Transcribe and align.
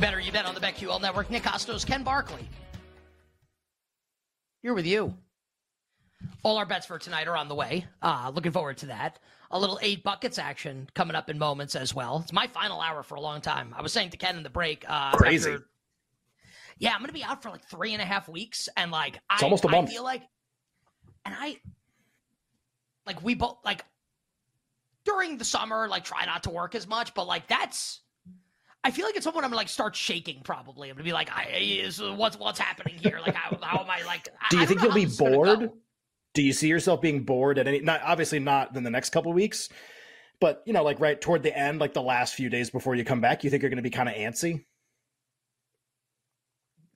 BetQL 0.00 1.00
Network. 1.00 1.30
Nick 1.30 1.42
Kostos, 1.44 1.86
Ken 1.86 2.02
Barkley. 2.02 2.48
Here 4.62 4.74
with 4.74 4.86
you. 4.86 5.14
All 6.42 6.56
our 6.56 6.66
bets 6.66 6.86
for 6.86 6.98
tonight 6.98 7.28
are 7.28 7.36
on 7.36 7.48
the 7.48 7.54
way. 7.54 7.86
Uh, 8.02 8.30
looking 8.34 8.52
forward 8.52 8.78
to 8.78 8.86
that. 8.86 9.18
A 9.50 9.58
little 9.58 9.78
eight 9.82 10.02
buckets 10.02 10.38
action 10.38 10.88
coming 10.94 11.14
up 11.14 11.30
in 11.30 11.38
moments 11.38 11.76
as 11.76 11.94
well. 11.94 12.20
It's 12.22 12.32
my 12.32 12.46
final 12.48 12.80
hour 12.80 13.02
for 13.02 13.14
a 13.14 13.20
long 13.20 13.40
time. 13.40 13.74
I 13.76 13.82
was 13.82 13.92
saying 13.92 14.10
to 14.10 14.16
Ken 14.16 14.36
in 14.36 14.42
the 14.42 14.50
break. 14.50 14.84
Uh, 14.88 15.12
Crazy. 15.16 15.52
after- 15.52 15.66
yeah, 16.78 16.90
I'm 16.92 16.98
going 16.98 17.08
to 17.08 17.14
be 17.14 17.22
out 17.22 17.42
for 17.42 17.50
like 17.50 17.64
three 17.64 17.92
and 17.92 18.02
a 18.02 18.04
half 18.04 18.28
weeks, 18.28 18.68
and 18.76 18.90
like 18.90 19.14
It's 19.32 19.42
I, 19.42 19.44
almost 19.44 19.64
a 19.64 19.68
month. 19.68 19.90
I 19.90 19.92
feel 19.92 20.02
like, 20.02 20.22
and 21.24 21.34
I, 21.38 21.60
like 23.06 23.22
we 23.22 23.34
both 23.34 23.58
like 23.64 23.84
during 25.04 25.38
the 25.38 25.44
summer, 25.44 25.86
like 25.88 26.02
try 26.04 26.26
not 26.26 26.42
to 26.44 26.50
work 26.50 26.74
as 26.74 26.88
much, 26.88 27.14
but 27.14 27.26
like 27.28 27.46
that's. 27.46 28.00
I 28.84 28.90
feel 28.90 29.06
like 29.06 29.16
at 29.16 29.22
some 29.22 29.32
point 29.32 29.44
I'm 29.44 29.50
gonna 29.50 29.56
like 29.56 29.68
start 29.68 29.96
shaking. 29.96 30.42
Probably, 30.44 30.90
I'm 30.90 30.94
gonna 30.96 31.04
be 31.04 31.12
like, 31.12 31.30
I, 31.34 31.46
is, 31.56 32.00
"What's 32.02 32.38
what's 32.38 32.58
happening 32.58 32.96
here? 32.98 33.18
Like, 33.24 33.34
how, 33.34 33.56
how 33.62 33.82
am 33.82 33.90
I 33.90 34.02
like?" 34.04 34.28
I- 34.40 34.48
Do 34.50 34.58
you 34.58 34.66
think 34.66 34.82
you'll 34.82 34.92
be 34.92 35.06
gonna 35.06 35.30
bored? 35.36 35.60
go. 35.60 35.74
Do 36.34 36.42
you 36.42 36.52
see 36.52 36.68
yourself 36.68 37.00
being 37.00 37.24
bored 37.24 37.58
at 37.58 37.66
any? 37.66 37.80
Not 37.80 38.02
obviously 38.04 38.40
not 38.40 38.76
in 38.76 38.82
the 38.82 38.90
next 38.90 39.10
couple 39.10 39.32
weeks, 39.32 39.68
but 40.40 40.62
you 40.66 40.72
know, 40.72 40.82
like 40.84 41.00
right 41.00 41.18
toward 41.20 41.42
the 41.42 41.56
end, 41.56 41.78
like 41.80 41.94
the 41.94 42.02
last 42.02 42.34
few 42.34 42.50
days 42.50 42.68
before 42.70 42.94
you 42.94 43.04
come 43.04 43.20
back, 43.20 43.42
you 43.42 43.50
think 43.50 43.62
you're 43.62 43.70
going 43.70 43.76
to 43.76 43.82
be 43.82 43.90
kind 43.90 44.08
of 44.08 44.14
antsy? 44.16 44.64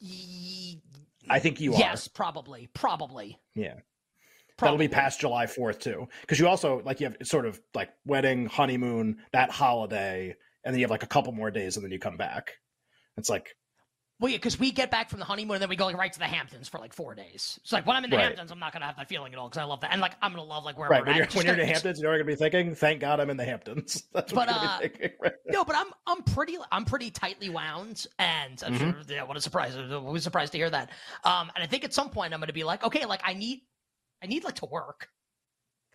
Ye- 0.01 0.83
I 1.31 1.39
think 1.39 1.61
you 1.61 1.75
are 1.75 1.79
yes, 1.79 2.09
probably, 2.09 2.69
probably. 2.75 3.39
Yeah, 3.55 3.75
probably. 4.57 4.57
that'll 4.59 4.79
be 4.79 4.89
past 4.89 5.21
July 5.21 5.47
Fourth 5.47 5.79
too, 5.79 6.09
because 6.23 6.39
you 6.41 6.49
also 6.49 6.81
like 6.85 7.01
you 7.01 7.07
have 7.09 7.17
sort 7.27 7.47
of 7.47 7.61
like 7.75 7.91
wedding, 8.07 8.47
honeymoon, 8.47 9.19
that 9.33 9.51
holiday, 9.51 10.35
and 10.65 10.75
then 10.75 10.79
you 10.81 10.85
have 10.85 10.91
like 10.91 11.03
a 11.03 11.07
couple 11.09 11.33
more 11.33 11.51
days, 11.51 11.77
and 11.77 11.85
then 11.85 11.93
you 11.93 11.99
come 11.99 12.17
back. 12.17 12.53
It's 13.17 13.29
like 13.31 13.55
Well, 14.21 14.31
yeah, 14.31 14.37
because 14.39 14.59
we 14.59 14.71
get 14.73 14.91
back 14.91 15.09
from 15.11 15.19
the 15.21 15.25
honeymoon 15.25 15.55
and 15.57 15.63
then 15.63 15.69
we 15.69 15.77
go 15.77 15.87
like 15.87 15.97
right 15.97 16.13
to 16.13 16.19
the 16.19 16.25
Hamptons 16.27 16.69
for 16.69 16.79
like 16.79 16.93
four 16.93 17.15
days. 17.15 17.59
It's 17.63 17.73
like 17.73 17.87
when 17.87 17.97
I'm 17.97 18.03
in 18.05 18.11
the 18.11 18.17
Right. 18.17 18.25
Hamptons, 18.27 18.51
I'm 18.51 18.59
not 18.59 18.73
gonna 18.73 18.87
have 18.87 18.97
that 18.97 19.09
feeling 19.09 19.33
at 19.33 19.39
all 19.39 19.49
because 19.49 19.61
I 19.61 19.65
love 19.65 19.81
that, 19.83 19.93
and 19.93 20.01
like 20.01 20.15
I'm 20.23 20.33
gonna 20.33 20.43
love 20.45 20.65
like 20.65 20.77
where 20.79 20.89
right 20.89 21.03
when 21.07 21.11
at. 21.15 21.17
you're 21.17 21.27
when 21.35 21.47
you're 21.47 21.55
in 21.55 21.59
the 21.61 21.65
gonna- 21.65 21.73
Hamptons, 21.73 22.01
you're 22.01 22.11
going 22.13 22.19
to 22.19 22.25
be 22.25 22.35
thinking, 22.37 22.75
"Thank 22.75 23.01
God 23.01 23.21
I'm 23.21 23.31
in 23.31 23.37
the 23.37 23.45
Hamptons." 23.45 24.03
That's 24.13 24.33
what 24.33 24.47
But, 24.49 24.55
you're 24.61 24.71
uh, 24.71 24.79
thinking. 24.79 25.11
Right? 25.21 25.33
No, 25.49 25.65
but 25.65 25.77
I'm 25.77 25.87
I'm 26.07 26.23
pretty 26.23 26.57
I'm 26.73 26.85
pretty 26.85 27.11
tightly 27.11 27.49
wound, 27.49 28.07
and 28.19 28.61
I'm 28.67 28.75
Mm-hmm. 28.75 28.91
sure 28.91 29.03
yeah, 29.09 29.23
what 29.25 29.37
a 29.37 29.41
surprise! 29.41 29.77
I 29.77 29.97
was 29.97 30.23
surprised 30.25 30.53
to 30.53 30.59
hear 30.59 30.71
that. 30.71 30.91
Um, 31.25 31.51
and 31.55 31.63
I 31.63 31.67
think 31.67 31.85
at 31.85 31.93
some 31.95 32.11
point 32.11 32.35
I'm 32.35 32.41
going 32.41 32.49
to 32.49 32.53
be 32.53 32.65
like, 32.65 32.83
okay, 32.85 33.05
like 33.07 33.21
I 33.25 33.35
need 33.35 33.61
I 34.23 34.27
need 34.27 34.43
like 34.45 34.57
to 34.57 34.67
work. 34.67 35.09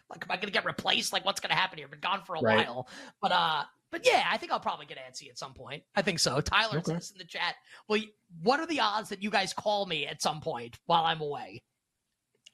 Like, 0.09 0.23
am 0.25 0.31
I 0.31 0.35
going 0.35 0.47
to 0.47 0.51
get 0.53 0.65
replaced? 0.65 1.11
Like, 1.11 1.25
what's 1.25 1.39
going 1.39 1.49
to 1.49 1.55
happen 1.55 1.77
here? 1.77 1.87
I've 1.87 1.91
been 1.91 1.99
gone 1.99 2.21
for 2.25 2.35
a 2.35 2.41
Right. 2.41 2.67
while, 2.67 2.87
but 3.21 3.31
uh, 3.31 3.63
but 3.93 4.05
yeah, 4.05 4.25
I 4.29 4.37
think 4.37 4.51
I'll 4.51 4.59
probably 4.59 4.87
get 4.87 4.97
antsy 4.97 5.29
at 5.29 5.37
some 5.37 5.53
point. 5.53 5.83
I 5.95 6.01
think 6.01 6.19
so. 6.19 6.41
Tyler 6.41 6.79
Okay. 6.79 6.93
says 6.93 7.11
in 7.11 7.19
the 7.19 7.25
chat, 7.25 7.55
well, 7.87 8.01
what 8.41 8.59
are 8.59 8.65
the 8.65 8.79
odds 8.79 9.09
that 9.09 9.21
you 9.21 9.29
guys 9.29 9.53
call 9.53 9.85
me 9.85 10.07
at 10.07 10.19
some 10.19 10.41
point 10.41 10.79
while 10.87 11.05
I'm 11.05 11.21
away? 11.21 11.61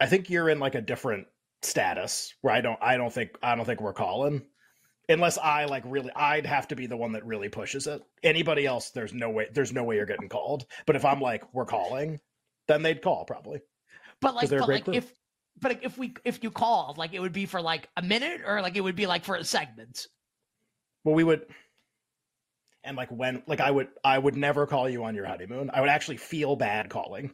I 0.01 0.05
think 0.07 0.29
you're 0.29 0.49
in 0.49 0.59
like 0.59 0.75
a 0.75 0.81
different 0.81 1.27
status 1.61 2.33
where 2.41 2.53
I 2.53 2.59
don't 2.61 2.77
I 2.81 2.97
don't 2.97 3.11
think 3.11 3.31
I 3.41 3.55
don't 3.55 3.65
think 3.65 3.79
we're 3.79 3.93
calling. 3.93 4.45
Unless 5.07 5.37
I 5.37 5.65
like 5.65 5.83
really 5.85 6.11
I'd 6.13 6.45
have 6.45 6.67
to 6.67 6.75
be 6.75 6.87
the 6.87 6.97
one 6.97 7.13
that 7.13 7.25
really 7.25 7.47
pushes 7.49 7.87
it. 7.87 8.01
Anybody 8.21 8.65
else 8.65 8.91
there's 8.91 9.13
no 9.13 9.29
way 9.29 9.47
there's 9.53 9.71
no 9.71 9.85
way 9.85 9.95
you're 9.95 10.05
getting 10.05 10.29
called. 10.29 10.65
But 10.85 10.97
if 10.97 11.05
I'm 11.05 11.21
like 11.21 11.43
we're 11.53 11.65
calling, 11.65 12.19
then 12.67 12.83
they'd 12.83 13.01
call 13.01 13.23
probably. 13.23 13.61
But 14.21 14.35
like, 14.35 14.49
they're 14.49 14.59
a 14.59 14.61
but 14.61 14.65
great 14.67 14.75
like 14.75 14.85
crew. 14.85 14.93
if 14.95 15.13
but 15.61 15.71
like 15.71 15.85
if 15.85 15.97
we 15.97 16.13
if 16.25 16.43
you 16.43 16.51
called, 16.51 16.97
like 16.97 17.13
it 17.13 17.21
would 17.21 17.33
be 17.33 17.45
for 17.45 17.61
like 17.61 17.87
a 17.95 18.01
minute 18.01 18.41
or 18.45 18.61
like 18.61 18.75
it 18.75 18.81
would 18.81 18.95
be 18.97 19.07
like 19.07 19.23
for 19.23 19.35
a 19.35 19.43
segment. 19.43 20.07
Well 21.03 21.15
we 21.15 21.23
would 21.23 21.45
and 22.83 22.95
like 22.97 23.09
when 23.09 23.43
like 23.47 23.59
I 23.59 23.71
would 23.71 23.89
I 24.03 24.17
would 24.17 24.35
never 24.35 24.65
call 24.67 24.89
you 24.89 25.03
on 25.03 25.15
your 25.15 25.25
honeymoon. 25.25 25.69
I 25.73 25.81
would 25.81 25.89
actually 25.89 26.17
feel 26.17 26.55
bad 26.55 26.89
calling. 26.89 27.31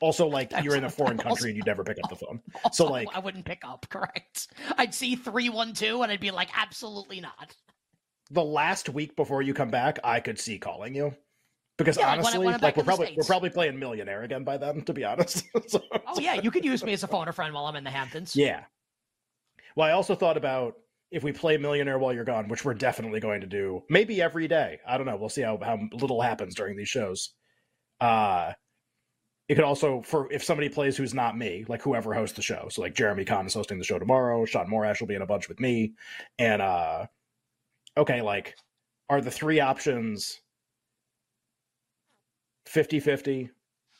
Also 0.00 0.26
like 0.26 0.52
you're 0.62 0.76
in 0.76 0.84
a 0.84 0.90
foreign 0.90 1.16
country 1.16 1.50
and 1.50 1.56
you'd 1.56 1.66
never 1.66 1.84
pick 1.84 1.98
up 2.02 2.10
the 2.10 2.16
phone. 2.16 2.40
So, 2.72 2.86
like- 2.86 3.08
I 3.14 3.20
wouldn't 3.20 3.44
pick 3.44 3.60
up. 3.64 3.86
Correct. 3.88 4.48
I'd 4.76 4.92
see 4.94 5.14
three 5.16 5.48
one 5.48 5.72
two, 5.74 6.02
and 6.02 6.10
I'd 6.10 6.20
be 6.20 6.30
like, 6.32 6.50
absolutely 6.56 7.20
not. 7.20 7.54
the 8.30 8.42
last 8.44 8.88
week 8.88 9.14
before 9.16 9.42
you 9.42 9.54
come 9.54 9.70
back, 9.70 9.98
I 10.04 10.20
could 10.20 10.38
see 10.38 10.58
calling 10.58 10.94
you. 10.94 11.14
Because 11.78 11.96
Yeah, 11.96 12.08
like 12.08 12.18
honestly, 12.18 12.48
I'm 12.48 12.60
like, 12.60 12.76
we're 12.76 12.84
probably 12.84 13.14
we're 13.16 13.24
probably 13.24 13.48
playing 13.50 13.78
millionaire 13.78 14.22
again 14.22 14.44
by 14.44 14.58
then, 14.58 14.82
to 14.82 14.92
be 14.92 15.04
honest. 15.04 15.44
So- 15.68 15.82
Oh 16.08 16.20
yeah, 16.20 16.34
you 16.34 16.50
could 16.50 16.64
use 16.64 16.82
me 16.84 16.92
as 16.92 17.04
a 17.04 17.08
phone 17.08 17.28
a 17.28 17.32
friend 17.32 17.54
while 17.54 17.66
I'm 17.66 17.76
in 17.76 17.84
the 17.84 17.90
Hamptons. 17.90 18.34
yeah. 18.36 18.64
Well, 19.76 19.86
I 19.88 19.92
also 19.92 20.14
thought 20.16 20.36
about 20.36 20.74
if 21.10 21.24
we 21.24 21.32
play 21.32 21.56
millionaire 21.56 21.98
while 21.98 22.12
you're 22.12 22.24
gone, 22.24 22.48
which 22.48 22.64
we're 22.64 22.74
definitely 22.74 23.20
going 23.20 23.40
to 23.40 23.46
do, 23.46 23.82
maybe 23.88 24.22
every 24.22 24.46
day. 24.46 24.78
I 24.86 24.96
don't 24.96 25.06
know. 25.06 25.16
We'll 25.16 25.28
see 25.28 25.42
how 25.42 25.58
how 25.62 25.78
little 25.92 26.20
happens 26.20 26.54
during 26.54 26.76
these 26.76 26.88
shows. 26.88 27.30
Uh 28.00 28.52
it 29.48 29.56
could 29.56 29.64
also 29.64 30.02
for 30.02 30.30
if 30.32 30.44
somebody 30.44 30.68
plays 30.68 30.96
who's 30.96 31.14
not 31.14 31.36
me, 31.36 31.64
like 31.68 31.82
whoever 31.82 32.14
hosts 32.14 32.36
the 32.36 32.42
show. 32.42 32.68
So 32.70 32.82
like 32.82 32.94
Jeremy 32.94 33.24
Conn 33.24 33.46
is 33.46 33.54
hosting 33.54 33.78
the 33.78 33.84
show 33.84 33.98
tomorrow. 33.98 34.44
Sean 34.44 34.68
Morash 34.68 35.00
will 35.00 35.08
be 35.08 35.16
in 35.16 35.22
a 35.22 35.26
bunch 35.26 35.48
with 35.48 35.58
me, 35.58 35.94
and 36.38 36.62
uh 36.62 37.06
okay, 37.96 38.22
like 38.22 38.54
are 39.08 39.20
the 39.20 39.30
three 39.30 39.58
options 39.58 40.40
50-50 42.68 43.50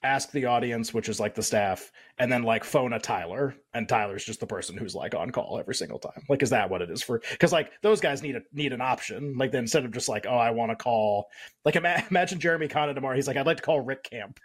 ask 0.02 0.30
the 0.30 0.46
audience 0.46 0.94
which 0.94 1.08
is 1.10 1.20
like 1.20 1.34
the 1.34 1.42
staff 1.42 1.92
and 2.18 2.32
then 2.32 2.42
like 2.42 2.64
phone 2.64 2.94
a 2.94 2.98
tyler 2.98 3.54
and 3.74 3.86
tyler's 3.88 4.24
just 4.24 4.40
the 4.40 4.46
person 4.46 4.76
who's 4.76 4.94
like 4.94 5.14
on 5.14 5.30
call 5.30 5.58
every 5.58 5.74
single 5.74 5.98
time. 5.98 6.22
Like 6.28 6.42
is 6.42 6.50
that 6.50 6.70
what 6.70 6.80
it 6.82 6.90
is 6.90 7.02
for? 7.02 7.20
Because 7.30 7.52
like 7.52 7.70
those 7.82 8.00
guys 8.00 8.22
need 8.22 8.36
a 8.36 8.42
need 8.52 8.72
an 8.72 8.80
option. 8.80 9.36
Like 9.36 9.52
then 9.52 9.64
instead 9.64 9.84
of 9.84 9.92
just 9.92 10.08
like 10.08 10.26
oh 10.26 10.36
i 10.36 10.50
want 10.50 10.70
to 10.70 10.76
call 10.76 11.26
like 11.64 11.76
ima- 11.76 12.02
imagine 12.10 12.40
jeremy 12.40 12.68
Conn 12.68 12.94
tomorrow. 12.94 13.14
He's 13.14 13.28
like 13.28 13.36
i'd 13.36 13.46
like 13.46 13.58
to 13.58 13.62
call 13.62 13.80
rick 13.80 14.04
camp. 14.04 14.40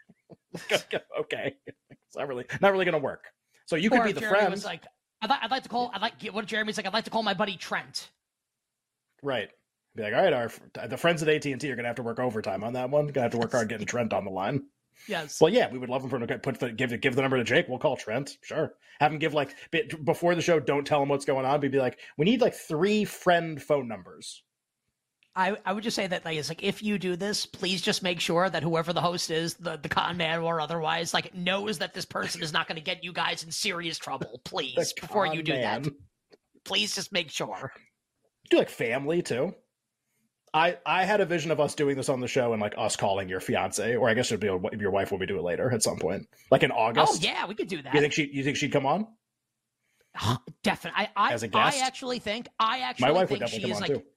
Okay. 1.19 1.55
It's 1.89 2.15
not 2.15 2.27
really 2.27 2.45
not 2.61 2.71
really 2.71 2.85
gonna 2.85 2.97
work. 2.97 3.25
So 3.65 3.75
you 3.75 3.89
could 3.89 4.03
be 4.03 4.11
the 4.11 4.21
Jeremy 4.21 4.38
friend. 4.39 4.51
Was 4.51 4.63
like, 4.65 4.83
I'd, 5.21 5.29
li- 5.29 5.38
I'd 5.41 5.51
like 5.51 5.63
to 5.63 5.69
call. 5.69 5.91
I'd 5.94 6.01
like 6.01 6.13
what 6.31 6.45
Jeremy's 6.45 6.77
like. 6.77 6.85
I'd 6.85 6.94
like 6.94 7.05
to 7.05 7.09
call 7.09 7.23
my 7.23 7.33
buddy 7.33 7.57
Trent. 7.57 8.09
right. 9.21 9.49
Be 9.95 10.03
like 10.03 10.13
all 10.13 10.21
right 10.21 10.33
our 10.33 10.51
the 10.89 10.97
friends 10.97 11.23
at 11.23 11.29
at&t 11.29 11.71
are 11.71 11.75
gonna 11.75 11.88
have 11.88 11.95
to 11.95 12.03
work 12.03 12.19
overtime 12.19 12.63
on 12.63 12.73
that 12.73 12.89
one. 12.89 13.07
Gonna 13.07 13.23
have 13.23 13.31
to 13.31 13.38
work 13.38 13.51
hard 13.53 13.69
getting 13.69 13.88
trent 13.88 14.13
on 14.13 14.25
the 14.25 14.31
line 14.31 14.63
Yes. 15.07 15.39
Well, 15.39 15.51
yeah, 15.51 15.72
we 15.72 15.78
would 15.78 15.89
love 15.89 16.03
him 16.03 16.09
for 16.09 16.17
him 16.17 16.28
to 16.28 16.39
put 16.39 16.59
the 16.59 16.72
give 16.72 17.00
give 17.01 17.16
the 17.16 17.22
number 17.22 17.38
to 17.38 17.44
Jake. 17.44 17.67
We'll 17.67 17.79
call 17.79 17.97
Trent. 17.97 18.38
Sure, 18.41 18.73
have 19.00 19.11
him 19.11 19.19
give 19.19 19.33
like 19.33 19.56
before 20.03 20.35
the 20.35 20.41
show. 20.41 20.59
Don't 20.59 20.85
tell 20.85 21.01
him 21.01 21.09
what's 21.09 21.25
going 21.25 21.45
on. 21.45 21.61
But 21.61 21.72
be 21.72 21.79
like, 21.79 22.00
we 22.17 22.25
need 22.25 22.41
like 22.41 22.56
three 22.56 23.06
friend 23.06 23.61
phone 23.61 23.88
numbers. 23.88 24.44
I, 25.38 25.57
I 25.66 25.73
would 25.73 25.83
just 25.83 25.95
say 25.95 26.07
that 26.07 26.23
like 26.23 26.38
it's 26.38 26.47
like 26.47 26.63
if 26.63 26.81
you 26.81 26.97
do 26.97 27.17
this, 27.17 27.45
please 27.45 27.81
just 27.81 28.01
make 28.01 28.22
sure 28.22 28.50
that 28.50 28.63
whoever 28.63 28.94
the 28.94 29.01
host 29.01 29.29
is, 29.31 29.56
the, 29.56 29.78
the 29.78 29.89
con 29.89 30.16
man 30.16 30.39
or 30.39 30.61
otherwise, 30.61 31.13
like 31.13 31.35
knows 31.35 31.77
that 31.79 31.94
this 31.94 32.06
person 32.06 32.41
is 32.41 32.53
not 32.53 32.67
going 32.67 32.77
to 32.77 32.83
get 32.83 33.03
you 33.03 33.12
guys 33.12 33.44
in 33.44 33.51
serious 33.51 33.97
trouble. 33.97 34.39
Please, 34.45 34.94
before 34.94 35.27
you 35.27 35.44
do 35.44 35.51
man. 35.51 35.83
that, 35.83 35.94
please 36.63 36.95
just 36.95 37.12
make 37.12 37.29
sure. 37.29 37.73
Do 38.50 38.57
like 38.57 38.69
family 38.69 39.22
too. 39.22 39.53
I 40.55 40.77
I 40.85 41.03
had 41.03 41.19
a 41.19 41.25
vision 41.25 41.51
of 41.51 41.59
us 41.59 41.75
doing 41.75 41.97
this 41.97 42.07
on 42.07 42.21
the 42.21 42.27
show 42.29 42.53
and 42.53 42.61
like 42.61 42.73
us 42.77 42.95
calling 42.95 43.27
your 43.27 43.41
fiance, 43.41 43.95
or 43.97 44.09
I 44.09 44.13
guess 44.13 44.31
it'd 44.31 44.39
be 44.39 44.47
a- 44.47 44.77
your 44.79 44.89
wife 44.89 45.12
when 45.12 45.19
we 45.19 45.25
do 45.25 45.38
it 45.38 45.44
later 45.44 45.69
at 45.71 45.83
some 45.83 45.97
point, 46.00 46.27
like 46.50 46.63
in 46.63 46.71
oh, 46.71 46.75
August. 46.77 47.21
Oh 47.24 47.27
yeah, 47.27 47.45
we 47.45 47.56
could 47.56 47.68
do 47.68 47.81
that. 47.81 47.94
You 47.94 48.00
think 48.00 48.13
she 48.13 48.30
you 48.31 48.41
think 48.44 48.56
she'd 48.56 48.71
come 48.71 48.85
on? 48.85 49.06
Definitely. 50.63 51.09
I 51.15 51.30
I, 51.30 51.33
As 51.33 51.44
a 51.44 51.47
I 51.47 51.50
guest? 51.50 51.83
actually 51.83 52.19
think 52.19 52.47
I 52.57 52.80
actually 52.80 53.07
My 53.07 53.12
wife 53.12 53.30
would 53.30 53.39
think 53.39 53.51
definitely 53.51 53.59
she 53.59 53.62
come 53.63 53.71
is 53.71 53.77
on 53.77 53.81
like 53.81 54.03
too. 54.06 54.09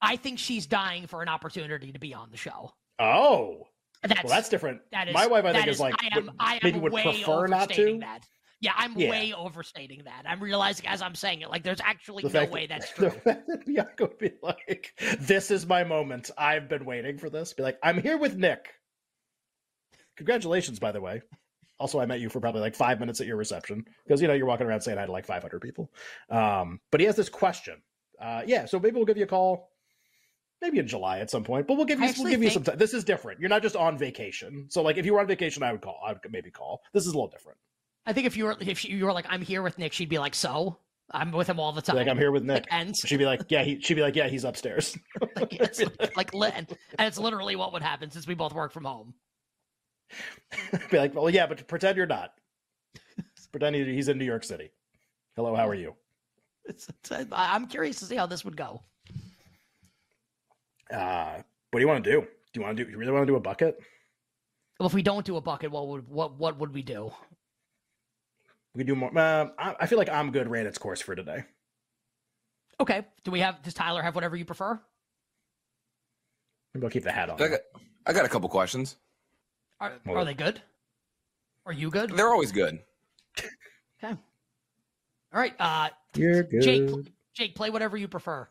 I 0.00 0.16
think 0.16 0.38
she's 0.38 0.66
dying 0.66 1.08
for 1.08 1.22
an 1.22 1.28
opportunity 1.28 1.90
to 1.92 1.98
be 1.98 2.14
on 2.14 2.30
the 2.30 2.36
show. 2.36 2.72
Oh, 3.00 3.66
That's 4.02 4.22
well, 4.22 4.32
that's 4.32 4.48
different. 4.48 4.80
that 4.92 5.08
is 5.08 5.14
My 5.14 5.26
wife, 5.26 5.44
I 5.44 5.52
think, 5.52 5.66
is 5.66 5.80
like 5.80 5.94
I 6.00 6.16
am 6.16 6.26
would- 6.26 6.34
I 6.38 6.54
am 6.54 6.60
maybe 6.62 6.78
would 6.78 6.92
prefer 6.92 7.48
not 7.48 7.68
to. 7.70 7.98
that. 8.00 8.24
Yeah, 8.62 8.72
I'm 8.76 8.96
Yeah. 8.98 9.08
way 9.10 9.32
overstating 9.32 10.02
that. 10.04 10.24
I'm 10.26 10.40
realizing 10.42 10.86
as 10.86 11.00
I'm 11.00 11.14
saying 11.14 11.40
it, 11.40 11.48
like 11.50 11.62
there's 11.62 11.80
actually 11.80 12.22
The 12.24 12.44
no 12.44 12.50
way 12.50 12.66
that- 12.66 12.80
that's 12.80 12.92
the 12.92 13.10
true. 13.10 13.20
fact 13.20 13.46
that 13.48 13.64
Bianca 13.64 14.04
would 14.06 14.18
be 14.18 14.32
like, 14.42 14.92
"This 15.18 15.50
is 15.50 15.66
my 15.66 15.82
moment. 15.84 16.30
I've 16.36 16.68
been 16.68 16.84
waiting 16.84 17.16
for 17.18 17.30
this." 17.30 17.54
Be 17.54 17.62
like, 17.62 17.78
"I'm 17.82 18.00
here 18.02 18.18
with 18.18 18.36
Nick." 18.36 18.74
Congratulations, 20.16 20.78
by 20.78 20.92
the 20.92 21.00
way. 21.00 21.22
Also, 21.78 21.98
I 21.98 22.04
met 22.04 22.20
you 22.20 22.28
for 22.28 22.40
probably 22.40 22.60
like 22.60 22.74
five 22.74 23.00
minutes 23.00 23.22
at 23.22 23.26
your 23.26 23.38
reception 23.38 23.86
because 24.04 24.20
you 24.20 24.28
know 24.28 24.34
you're 24.34 24.46
walking 24.46 24.66
around 24.66 24.82
saying 24.82 24.98
hi 24.98 25.06
to 25.06 25.12
like 25.12 25.24
500 25.24 25.60
people. 25.62 25.90
Um, 26.28 26.80
but 26.90 27.00
he 27.00 27.06
has 27.06 27.16
this 27.16 27.30
question. 27.30 27.80
Uh, 28.20 28.42
yeah, 28.46 28.66
so 28.66 28.78
maybe 28.78 28.96
we'll 28.96 29.06
give 29.06 29.16
you 29.16 29.24
a 29.24 29.26
call, 29.26 29.70
maybe 30.60 30.78
in 30.78 30.86
July 30.86 31.20
at 31.20 31.30
some 31.30 31.42
point. 31.42 31.66
But 31.66 31.78
we'll 31.78 31.86
give 31.86 31.98
you 31.98 32.12
we'll 32.18 32.28
give 32.30 32.42
you 32.42 32.50
some 32.50 32.64
time. 32.64 32.76
This 32.76 32.92
is 32.92 33.02
different. 33.04 33.40
You're 33.40 33.48
not 33.48 33.62
just 33.62 33.76
on 33.76 33.96
vacation. 33.96 34.66
So 34.68 34.82
like, 34.82 34.98
if 34.98 35.06
you 35.06 35.14
were 35.14 35.20
on 35.20 35.26
vacation, 35.26 35.62
I 35.62 35.72
would 35.72 35.80
call. 35.80 35.98
I 36.06 36.12
would 36.12 36.20
maybe 36.30 36.50
call. 36.50 36.82
This 36.92 37.04
is 37.06 37.14
a 37.14 37.16
little 37.16 37.30
different. 37.30 37.58
I 38.06 38.12
think 38.12 38.26
if 38.26 38.36
you 38.36 38.44
were 38.44 38.56
if 38.60 38.84
you 38.84 39.04
were 39.04 39.12
like 39.12 39.26
I'm 39.28 39.42
here 39.42 39.62
with 39.62 39.78
Nick, 39.78 39.92
she'd 39.92 40.08
be 40.08 40.18
like, 40.18 40.34
so 40.34 40.78
I'm 41.12 41.32
with 41.32 41.48
him 41.48 41.58
all 41.58 41.72
the 41.72 41.82
time. 41.82 41.96
like, 41.96 42.08
I'm 42.08 42.18
here 42.18 42.30
with 42.30 42.44
Nick. 42.44 42.66
and 42.70 42.96
She'd 42.96 43.18
be 43.18 43.26
like, 43.26 43.42
yeah, 43.48 43.62
he. 43.62 43.80
She'd 43.80 43.94
be 43.94 44.02
like, 44.02 44.16
yeah, 44.16 44.28
he's 44.28 44.44
upstairs. 44.44 44.96
like, 45.36 45.52
it's 45.52 45.82
like 46.16 46.32
li- 46.32 46.52
and, 46.54 46.66
it's 46.98 47.18
literally 47.18 47.56
what 47.56 47.72
would 47.72 47.82
happen 47.82 48.10
since 48.10 48.26
we 48.26 48.34
both 48.34 48.54
work 48.54 48.72
from 48.72 48.84
home. 48.84 49.14
be 50.90 50.98
like, 50.98 51.14
well, 51.14 51.30
yeah, 51.30 51.46
but 51.46 51.66
pretend 51.66 51.96
you're 51.96 52.06
not. 52.06 52.34
pretend 53.52 53.76
he's 53.76 54.08
in 54.08 54.18
New 54.18 54.24
York 54.24 54.44
City. 54.44 54.70
Hello, 55.36 55.54
how 55.54 55.68
are 55.68 55.74
you? 55.74 55.94
It's, 56.64 56.88
it's, 56.88 57.10
I'm 57.32 57.66
curious 57.66 57.98
to 58.00 58.04
see 58.04 58.16
how 58.16 58.26
this 58.26 58.44
would 58.44 58.56
go. 58.56 58.82
Uh, 60.92 61.40
what 61.70 61.78
do 61.78 61.80
you 61.80 61.88
want 61.88 62.04
to 62.04 62.10
do? 62.10 62.20
Do 62.20 62.60
you 62.60 62.62
want 62.62 62.76
to 62.76 62.84
do? 62.84 62.90
You 62.90 62.98
really 62.98 63.12
want 63.12 63.22
to 63.22 63.30
do 63.30 63.36
a 63.36 63.40
bucket? 63.40 63.78
Well, 64.78 64.86
if 64.86 64.94
we 64.94 65.02
don't 65.02 65.24
do 65.24 65.36
a 65.36 65.40
bucket, 65.40 65.70
what 65.70 65.88
would 65.88 66.08
what 66.08 66.38
what 66.38 66.58
would 66.58 66.72
we 66.72 66.82
do? 66.82 67.12
We 68.74 68.80
could 68.80 68.86
do 68.86 68.94
more. 68.94 69.16
Uh, 69.16 69.48
I, 69.58 69.76
I 69.80 69.86
feel 69.86 69.98
like 69.98 70.08
I'm 70.08 70.30
good 70.30 70.48
ran 70.48 70.66
its 70.66 70.78
course 70.78 71.00
for 71.00 71.14
today. 71.14 71.44
Okay. 72.78 73.04
Do 73.24 73.30
we 73.30 73.40
have? 73.40 73.62
Does 73.62 73.74
Tyler 73.74 74.02
have 74.02 74.14
whatever 74.14 74.36
you 74.36 74.44
prefer? 74.44 74.80
Maybe 76.74 76.86
I'll 76.86 76.90
keep 76.90 77.02
the 77.02 77.12
hat 77.12 77.30
on. 77.30 77.42
I 77.42 77.48
got, 77.48 77.60
I 78.06 78.12
got 78.12 78.24
a 78.24 78.28
couple 78.28 78.48
questions. 78.48 78.96
Are, 79.80 79.92
Well- 80.06 80.18
are 80.18 80.24
they 80.24 80.34
good? 80.34 80.60
Are 81.66 81.72
you 81.72 81.90
good? 81.90 82.10
They're 82.10 82.30
always 82.30 82.52
good. 82.52 82.78
Okay. 84.02 84.14
All 85.34 85.38
right. 85.40 85.54
Uh, 85.60 85.90
You're 86.14 86.42
good. 86.42 86.62
Jake, 86.62 86.90
Jake, 87.34 87.54
play 87.54 87.68
whatever 87.68 87.98
you 87.98 88.08
prefer. 88.08 88.48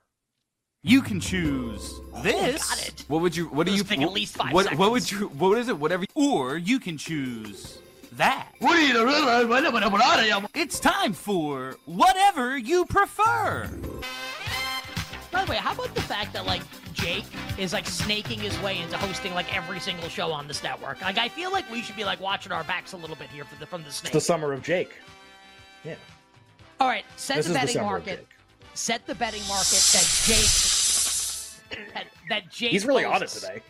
You 0.83 1.01
can 1.01 1.19
choose 1.19 1.91
this. 2.21 2.69
Got 2.69 2.87
it. 2.87 3.05
What 3.07 3.21
would 3.21 3.35
you? 3.35 3.47
What 3.47 3.65
do 3.65 3.73
you? 3.73 3.83
thing 3.83 4.03
at 4.03 4.11
least 4.13 4.35
five 4.35 4.53
what, 4.53 4.71
what 4.75 4.91
would 4.91 5.09
you? 5.09 5.27
What 5.29 5.57
is 5.57 5.67
it? 5.67 5.79
Whatever. 5.79 6.05
Or 6.13 6.55
you 6.55 6.79
can 6.79 6.99
choose 6.99 7.79
that. 8.13 8.51
It's 10.53 10.79
time 10.79 11.13
for 11.13 11.75
whatever 11.85 12.57
you 12.57 12.85
prefer. 12.85 13.69
By 15.31 15.45
the 15.45 15.51
way, 15.51 15.57
how 15.57 15.73
about 15.73 15.93
the 15.93 16.01
fact 16.01 16.33
that 16.33 16.45
like 16.45 16.61
Jake 16.93 17.25
is 17.57 17.71
like 17.73 17.85
snaking 17.85 18.39
his 18.39 18.59
way 18.61 18.79
into 18.79 18.97
hosting 18.97 19.33
like 19.33 19.55
every 19.55 19.79
single 19.79 20.09
show 20.09 20.31
on 20.31 20.47
this 20.47 20.63
network? 20.63 21.01
Like, 21.01 21.17
I 21.17 21.29
feel 21.29 21.51
like 21.51 21.69
we 21.71 21.81
should 21.81 21.95
be 21.95 22.03
like 22.03 22.19
watching 22.19 22.51
our 22.51 22.63
backs 22.63 22.93
a 22.93 22.97
little 22.97 23.15
bit 23.15 23.29
here 23.29 23.45
for 23.45 23.57
the, 23.59 23.65
from 23.65 23.83
the 23.83 23.89
It's 23.89 24.09
the 24.09 24.21
summer 24.21 24.53
of 24.53 24.63
Jake. 24.63 24.93
Yeah. 25.83 25.95
All 26.79 26.87
right, 26.87 27.05
set 27.15 27.37
This 27.37 27.47
the 27.47 27.51
is 27.51 27.59
the 27.59 27.67
betting 27.67 27.81
market. 27.81 28.27
Set 28.73 29.05
the 29.05 29.15
betting 29.15 29.45
market 29.47 29.81
that 29.93 30.23
Jake. 30.25 31.93
That, 31.93 32.07
that 32.29 32.49
Jake. 32.49 32.71
He's 32.71 32.85
really 32.85 33.05
on 33.05 33.21
it 33.21 33.29
today. 33.29 33.61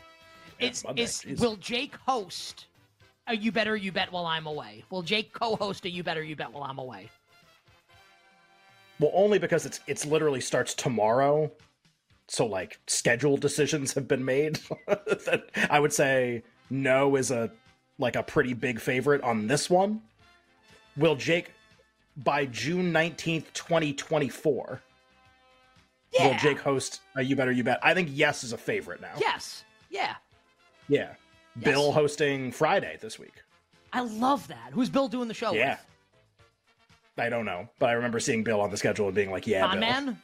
Yeah, 0.60 0.68
It's, 0.68 0.86
is 0.96 1.26
will 1.40 1.56
Jake 1.58 1.96
host? 1.96 2.68
A 3.30 3.38
you 3.38 3.52
better 3.52 3.76
you 3.76 3.92
bet 3.92 4.12
while 4.12 4.26
I'm 4.26 4.48
away. 4.48 4.84
Will 4.90 5.04
Jake 5.04 5.32
co-host 5.34 5.86
a 5.86 5.90
you 5.90 6.02
better 6.02 6.24
you 6.24 6.36
bet 6.36 6.52
while 6.52 6.64
I'm 6.64 6.80
away? 6.80 7.10
Well, 9.00 9.12
only 9.14 9.38
because 9.38 9.68
it's 9.68 9.80
it's 9.86 10.04
literally 10.04 10.42
starts 10.42 10.74
tomorrow. 10.74 11.52
So 12.28 12.48
like 12.48 12.80
schedule 12.88 13.38
decisions 13.38 13.94
have 13.94 14.08
been 14.08 14.26
made. 14.26 14.60
that 14.88 15.44
I 15.70 15.80
would 15.80 15.94
say 15.94 16.44
no 16.72 17.16
is 17.16 17.30
a 17.30 17.52
like 18.00 18.16
a 18.16 18.24
pretty 18.24 18.54
big 18.54 18.80
favorite 18.80 19.22
on 19.22 19.46
this 19.46 19.70
one. 19.70 20.02
Will 20.98 21.16
Jake 21.16 21.52
by 22.18 22.48
June 22.48 22.92
19th, 22.92 23.54
2024? 23.54 24.82
Will 26.20 26.36
Jake 26.40 26.60
host 26.60 27.02
a 27.16 27.22
You 27.22 27.36
Better 27.36 27.52
You 27.52 27.64
Bet? 27.64 27.80
I 27.84 27.94
think 27.94 28.10
yes 28.12 28.44
is 28.44 28.54
a 28.54 28.58
favorite 28.58 29.02
now. 29.02 29.14
Yes. 29.20 29.64
Yeah. 29.92 30.16
Yeah. 30.88 31.14
Bill 31.62 31.92
hosting 31.92 32.52
Friday 32.52 32.98
this 33.02 33.18
week. 33.20 33.34
I 33.94 34.02
love 34.02 34.48
that. 34.48 34.72
Who's 34.72 34.90
Bill 34.90 35.08
doing 35.08 35.28
the 35.28 35.34
show 35.34 35.54
Yeah. 35.54 35.72
with? 35.72 35.86
I 37.26 37.30
don't 37.30 37.46
know, 37.46 37.68
but 37.80 37.90
I 37.90 37.94
remember 37.94 38.20
seeing 38.20 38.44
Bill 38.44 38.62
on 38.62 38.72
the 38.72 38.78
schedule 38.78 39.08
and 39.08 39.16
being 39.16 39.32
like, 39.32 39.46
"Yeah, 39.46 39.62
Con 39.68 39.80
Bill." 39.80 39.90
Man. 39.90 40.22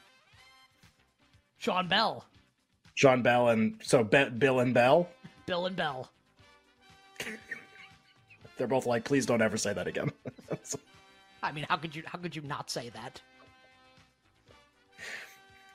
Sean 1.58 1.88
Bell. 1.88 2.26
Sean 2.94 3.22
Bell 3.22 3.50
and 3.50 3.78
so 3.84 4.04
Be- 4.04 4.30
Bill 4.30 4.60
and 4.62 4.74
Bell. 4.74 5.10
Bill 5.46 5.66
and 5.66 5.76
Bell. 5.76 6.10
They're 8.58 8.68
both 8.68 8.86
like, 8.86 9.04
"Please 9.04 9.26
don't 9.26 9.42
ever 9.42 9.58
say 9.58 9.74
that 9.74 9.88
again." 9.88 10.12
I 11.44 11.52
mean, 11.52 11.66
how 11.70 11.76
could 11.78 11.94
you 11.96 12.04
how 12.06 12.18
could 12.20 12.36
you 12.36 12.42
not 12.44 12.70
say 12.70 12.90
that? 12.90 13.22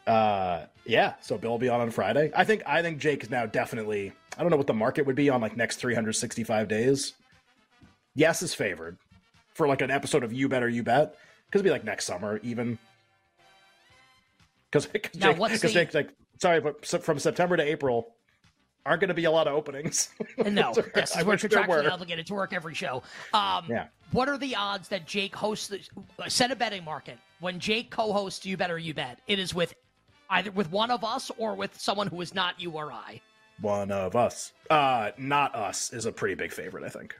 uh, 0.07 0.67
yeah. 0.87 1.15
So 1.21 1.37
Bill 1.37 1.51
will 1.53 1.59
be 1.59 1.69
on 1.69 1.81
on 1.81 1.91
Friday. 1.91 2.31
I 2.35 2.45
think 2.45 2.63
I 2.67 2.81
think 2.83 2.99
Jake 2.99 3.23
is 3.23 3.31
now 3.31 3.47
definitely. 3.47 4.13
I 4.41 4.43
don't 4.43 4.49
know 4.51 4.57
what 4.57 4.67
the 4.69 4.73
market 4.73 5.05
would 5.05 5.17
be 5.17 5.29
on 5.29 5.43
like 5.43 5.55
next 5.55 5.77
365 5.77 6.67
days. 6.67 7.13
Yes 8.15 8.41
is 8.41 8.55
favored 8.55 8.97
for 9.53 9.69
like 9.69 9.83
an 9.83 9.91
episode 9.91 10.25
of 10.25 10.33
You 10.33 10.49
Better 10.49 10.67
You 10.67 10.83
Bet 10.83 11.15
because 11.45 11.61
it'd 11.61 11.65
be 11.65 11.71
like 11.71 11.85
next 11.85 12.07
summer 12.07 12.41
even. 12.43 12.79
Because 14.71 14.87
Jake, 14.87 15.13
because 15.13 15.61
the- 15.61 15.69
Jake's 15.69 15.95
like, 15.95 16.15
sorry, 16.41 16.59
but 16.63 16.87
from 16.87 17.19
September 17.19 17.59
to 17.59 17.63
April 17.63 18.15
aren't 18.87 19.01
going 19.03 19.09
to 19.09 19.15
be 19.15 19.25
a 19.25 19.31
lot 19.31 19.47
of 19.47 19.53
openings. 19.53 20.09
No, 20.47 20.73
yes, 20.97 21.15
I 21.15 21.23
we're 21.23 21.37
contractually 21.37 21.91
obligated 21.91 22.27
to 22.29 22.33
work 22.35 22.55
every 22.55 22.73
show. 22.73 23.03
Um, 23.35 23.67
Yeah. 23.69 23.89
What 24.13 24.31
are 24.31 24.39
the 24.39 24.57
odds 24.57 24.89
that 24.89 25.07
Jake 25.07 25.37
hosts 25.37 25.69
the 25.69 25.81
set 26.31 26.51
a 26.51 26.57
betting 26.57 26.83
market 26.83 27.19
when 27.41 27.61
Jake 27.61 27.91
co-hosts 27.91 28.47
You 28.47 28.57
Better 28.57 28.79
You 28.79 28.95
Bet? 28.95 29.19
It 29.27 29.39
is 29.39 29.55
with 29.55 29.75
either 30.31 30.51
with 30.51 30.71
one 30.73 30.91
of 30.91 31.05
us 31.05 31.31
or 31.37 31.55
with 31.55 31.79
someone 31.79 32.07
who 32.07 32.23
is 32.23 32.35
not 32.35 32.59
you 32.59 32.71
or 32.71 32.91
I. 32.91 33.21
One 33.61 33.91
of 33.91 34.17
us. 34.17 34.53
Uh, 34.69 35.11
not 35.19 35.55
us 35.55 35.93
is 35.93 36.07
a 36.07 36.13
pretty 36.13 36.35
big 36.35 36.53
favorite, 36.53 36.85
I 36.85 36.89
think. 36.89 37.15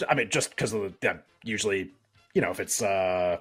I 0.08 0.14
mean, 0.14 0.30
just 0.30 0.50
because 0.50 0.72
of 0.72 0.82
the 0.82 0.94
yeah, 1.02 1.16
usually, 1.44 1.90
you 2.34 2.40
know, 2.40 2.50
if 2.50 2.60
it's 2.60 2.82
uh 2.82 3.38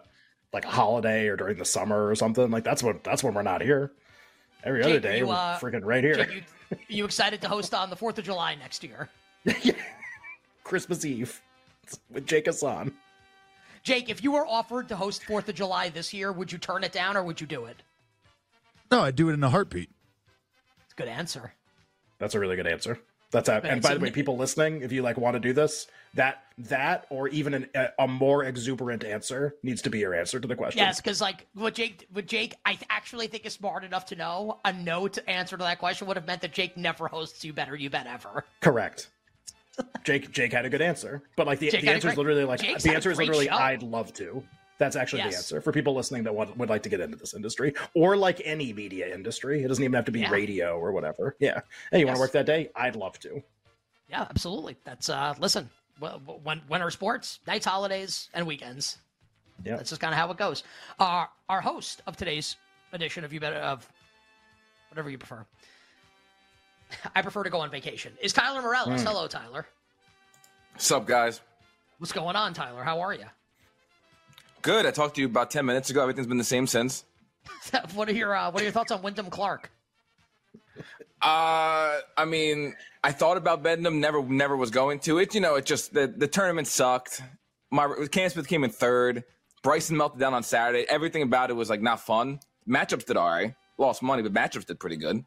like 0.54 0.66
a 0.66 0.70
holiday 0.70 1.28
or 1.28 1.38
during 1.38 1.58
the 1.58 1.66
summer 1.66 2.08
or 2.10 2.16
something, 2.16 2.52
like 2.52 2.64
that's 2.64 2.84
when 2.84 3.00
that's 3.04 3.24
when 3.24 3.34
we're 3.34 3.42
not 3.42 3.62
here. 3.62 3.92
Every 4.64 4.84
other 4.84 5.00
day, 5.00 5.20
you, 5.20 5.28
we're 5.28 5.34
uh, 5.34 5.58
freaking 5.60 5.84
right 5.84 6.04
here. 6.04 6.16
Jake, 6.16 6.32
you, 6.32 6.78
you 6.88 7.06
excited 7.06 7.42
to 7.42 7.48
host 7.48 7.74
on 7.74 7.90
the 7.90 7.96
Fourth 7.96 8.20
of 8.20 8.26
July 8.26 8.56
next 8.56 8.84
year? 8.84 9.10
Christmas 10.64 11.04
Eve 11.04 11.42
with 12.12 12.28
Jake 12.28 12.46
Hassan. 12.46 12.94
Jake, 13.84 14.10
if 14.10 14.24
you 14.24 14.32
were 14.32 14.46
offered 14.46 14.88
to 14.90 14.96
host 14.96 15.24
Fourth 15.24 15.50
of 15.50 15.56
July 15.56 15.90
this 15.90 16.14
year, 16.14 16.32
would 16.32 16.52
you 16.52 16.58
turn 16.58 16.84
it 16.84 16.92
down 16.92 17.18
or 17.18 17.24
would 17.24 17.42
you 17.42 17.48
do 17.48 17.66
it? 17.66 17.82
No, 18.92 19.02
I'd 19.02 19.16
do 19.16 19.30
it 19.30 19.34
in 19.34 19.44
a 19.44 19.50
heartbeat. 19.50 19.90
Good 21.02 21.10
answer. 21.10 21.54
That's 22.20 22.36
a 22.36 22.40
really 22.40 22.56
good 22.56 22.68
answer. 22.68 23.00
That's 23.32 23.48
a, 23.48 23.62
and 23.64 23.82
by 23.82 23.94
the 23.94 24.00
way, 24.02 24.12
people 24.12 24.36
listening, 24.36 24.82
if 24.82 24.92
you 24.92 25.02
like 25.02 25.18
want 25.18 25.36
to 25.36 25.40
do 25.40 25.54
this, 25.54 25.88
that 26.16 26.44
that 26.58 27.06
or 27.10 27.30
even 27.30 27.54
an, 27.54 27.70
a, 27.74 27.88
a 28.00 28.08
more 28.08 28.44
exuberant 28.44 29.06
answer 29.06 29.56
needs 29.64 29.82
to 29.84 29.90
be 29.90 30.00
your 30.00 30.14
answer 30.14 30.38
to 30.38 30.48
the 30.48 30.56
question. 30.56 30.80
Yes, 30.80 31.00
because 31.00 31.22
like 31.22 31.48
what 31.54 31.74
Jake, 31.74 32.06
what 32.12 32.26
Jake, 32.26 32.56
I 32.66 32.78
actually 32.90 33.28
think 33.28 33.46
is 33.46 33.54
smart 33.54 33.86
enough 33.86 34.06
to 34.08 34.18
know 34.18 34.60
a 34.66 34.74
no 34.74 35.08
to 35.08 35.30
answer 35.30 35.56
to 35.56 35.64
that 35.64 35.80
question 35.80 36.08
would 36.08 36.18
have 36.18 36.28
meant 36.28 36.42
that 36.42 36.52
Jake 36.52 36.76
never 36.76 37.08
hosts 37.08 37.46
You 37.46 37.54
Better 37.54 37.76
You 37.76 37.90
Bet 37.90 38.06
ever. 38.06 38.44
Correct. 38.60 39.10
Jake 40.04 40.32
Jake 40.32 40.52
had 40.52 40.66
a 40.66 40.70
good 40.70 40.82
answer, 40.82 41.24
but 41.38 41.48
like 41.48 41.60
the, 41.60 41.70
the 41.72 41.90
answer 41.90 42.10
is 42.10 42.18
literally 42.18 42.44
like 42.44 42.60
Jake's 42.60 42.84
the 42.84 42.94
answer 42.94 43.12
is 43.12 43.18
literally 43.18 43.48
show. 43.48 43.56
I'd 43.56 43.82
love 43.82 44.14
to. 44.16 44.44
That's 44.82 44.96
actually 44.96 45.22
the 45.22 45.28
answer 45.36 45.62
for 45.62 45.72
people 45.72 45.94
listening 45.94 46.24
that 46.24 46.34
want, 46.34 46.58
would 46.58 46.68
like 46.68 46.82
to 46.82 46.90
get 46.90 47.02
into 47.02 47.16
this 47.16 47.36
industry 47.36 47.76
or 47.94 48.18
like 48.18 48.42
any 48.44 48.74
media 48.74 49.14
industry. 49.14 49.64
It 49.64 49.68
doesn't 49.68 49.84
even 49.84 49.94
have 49.94 50.06
to 50.06 50.12
be 50.12 50.22
Yeah. 50.22 50.32
radio 50.32 50.76
or 50.80 50.92
whatever. 50.92 51.36
Yeah. 51.40 51.62
Hey, 51.92 52.00
you 52.00 52.08
want 52.08 52.16
to 52.16 52.20
work 52.20 52.32
that 52.32 52.48
day? 52.48 52.72
I'd 52.76 52.96
love 52.96 53.20
to. 53.20 53.44
Yeah, 54.10 54.26
absolutely. 54.28 54.78
That's 54.84 55.08
uh, 55.08 55.36
listen, 55.38 55.70
w- 56.00 56.20
w- 56.20 56.40
when 56.44 56.62
winter 56.68 56.90
sports, 56.90 57.42
nights, 57.46 57.64
holidays, 57.68 58.30
and 58.34 58.48
weekends. 58.48 58.98
Yeah. 59.64 59.76
That's 59.76 59.92
just 59.92 60.02
kind 60.02 60.16
of 60.16 60.18
how 60.18 60.32
it 60.32 60.38
goes. 60.38 60.64
Our 61.00 61.30
our 61.48 61.62
host 61.62 62.02
of 62.08 62.18
today's 62.18 62.56
edition 62.92 63.24
of 63.24 63.32
You 63.32 63.40
Better 63.40 63.58
of 63.58 63.88
whatever 64.90 65.12
you 65.12 65.20
prefer. 65.20 65.46
I 67.16 67.22
prefer 67.22 67.44
to 67.44 67.52
go 67.52 67.60
on 67.60 67.70
vacation. 67.70 68.14
Is 68.20 68.34
Tyler 68.34 68.64
Morales? 68.64 69.02
Hmm. 69.02 69.08
Hello, 69.08 69.28
Tyler. 69.28 69.68
What's 70.74 70.92
up, 70.92 71.06
guys? 71.06 71.40
What's 72.00 72.14
going 72.14 72.36
on, 72.36 72.56
Tyler? 72.56 72.84
How 72.84 73.00
are 73.02 73.14
you? 73.14 73.26
Good. 74.62 74.86
I 74.86 74.92
talked 74.92 75.16
to 75.16 75.22
you 75.22 75.28
about 75.28 75.52
10 75.52 75.66
minutes 75.66 75.90
ago. 75.90 76.02
Everything's 76.02 76.28
been 76.28 76.38
the 76.38 76.44
same 76.44 76.68
since. 76.68 77.04
what 77.94 78.08
are 78.10 78.14
your 78.14 78.36
uh, 78.36 78.52
What 78.52 78.62
are 78.62 78.66
your 78.66 78.72
thoughts 78.72 78.92
on 78.92 79.02
Wyndham 79.02 79.30
Clark? 79.30 79.72
Uh, 81.22 82.00
I 82.18 82.26
mean, 82.26 82.76
I 83.04 83.12
thought 83.12 83.38
about 83.38 83.64
them. 83.64 84.00
Never, 84.00 84.24
never 84.24 84.58
was 84.58 84.72
going 84.72 85.00
to. 85.02 85.20
It, 85.20 85.36
you 85.36 85.42
know, 85.42 85.56
it 85.56 85.66
just 85.66 85.94
the 85.94 86.08
the 86.08 86.28
tournament 86.28 86.68
sucked. 86.68 87.22
My 87.70 88.08
Cam 88.12 88.30
Smith 88.30 88.48
came 88.48 88.64
in 88.64 88.70
third. 88.72 89.24
Bryson 89.64 89.96
melted 89.98 90.20
down 90.20 90.34
on 90.34 90.42
Saturday. 90.44 90.86
Everything 90.90 91.22
about 91.22 91.52
it 91.52 91.54
was 91.54 91.70
like 91.70 91.82
not 91.82 92.00
fun. 92.00 92.40
Matchups 92.68 93.06
did 93.06 93.18
all 93.18 93.30
right. 93.30 93.54
Lost 93.78 94.02
money, 94.02 94.24
but 94.24 94.34
matchups 94.34 94.66
did 94.66 94.80
pretty 94.80 94.98
good. 94.98 95.24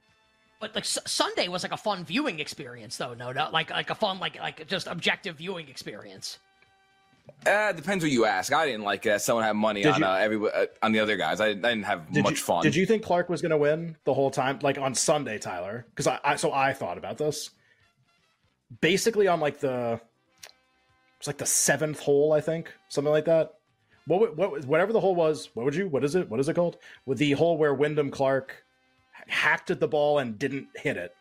But 0.60 0.74
like 0.74 0.84
S- 0.84 0.98
Sunday 1.06 1.48
was 1.48 1.62
like 1.62 1.72
a 1.72 1.76
fun 1.76 2.04
viewing 2.04 2.40
experience, 2.40 2.96
though. 2.96 3.14
No, 3.14 3.32
no, 3.32 3.48
like 3.52 3.70
like 3.70 3.90
a 3.90 3.94
fun 3.94 4.18
like 4.18 4.38
like 4.38 4.66
just 4.66 4.86
objective 4.88 5.36
viewing 5.36 5.68
experience. 5.68 6.38
Uh, 7.46 7.72
depends 7.72 8.02
what 8.04 8.10
you 8.10 8.24
ask. 8.24 8.52
I 8.52 8.66
didn't 8.66 8.84
like 8.84 9.04
it. 9.06 9.20
Someone 9.20 9.44
had 9.44 9.52
money 9.56 9.82
Did 9.82 9.92
on 9.94 10.00
you- 10.00 10.06
uh, 10.06 10.14
every 10.16 10.50
uh, 10.50 10.66
on 10.82 10.92
the 10.92 11.00
other 11.00 11.16
guys. 11.16 11.40
I, 11.40 11.48
I 11.48 11.54
didn't 11.54 11.82
have 11.84 12.10
Did 12.12 12.22
much 12.24 12.32
you, 12.32 12.36
fun. 12.38 12.62
Did 12.62 12.74
you 12.74 12.86
think 12.86 13.02
Clark 13.02 13.28
was 13.28 13.42
going 13.42 13.50
to 13.50 13.58
win 13.58 13.96
the 14.04 14.14
whole 14.14 14.30
time? 14.30 14.58
Like 14.62 14.78
on 14.78 14.94
Sunday, 14.94 15.38
Tyler? 15.38 15.86
Because 15.90 16.06
I, 16.06 16.18
I 16.24 16.36
so 16.36 16.52
I 16.52 16.72
thought 16.72 16.96
about 16.98 17.18
this. 17.18 17.50
Basically, 18.80 19.28
on 19.28 19.40
like 19.40 19.60
the 19.60 20.00
it's 21.18 21.26
like 21.26 21.38
the 21.38 21.46
seventh 21.46 22.00
hole, 22.00 22.32
I 22.32 22.40
think, 22.40 22.72
something 22.88 23.12
like 23.12 23.26
that. 23.26 23.54
What 24.06 24.36
what 24.36 24.50
was- 24.52 24.66
whatever 24.66 24.92
the 24.92 25.00
hole 25.00 25.14
was? 25.14 25.50
What 25.54 25.64
would 25.64 25.74
you? 25.74 25.88
What 25.88 26.04
is 26.04 26.14
it? 26.14 26.28
What 26.30 26.40
is 26.40 26.48
it 26.48 26.54
called? 26.54 26.78
With 27.06 27.18
the 27.18 27.32
hole 27.32 27.56
where 27.58 27.74
Wyndham 27.74 28.10
Clark 28.10 28.64
hacked 29.26 29.70
at 29.70 29.80
the 29.80 29.88
ball 29.88 30.18
and 30.18 30.38
didn't 30.38 30.68
hit 30.76 30.96
it, 30.96 31.14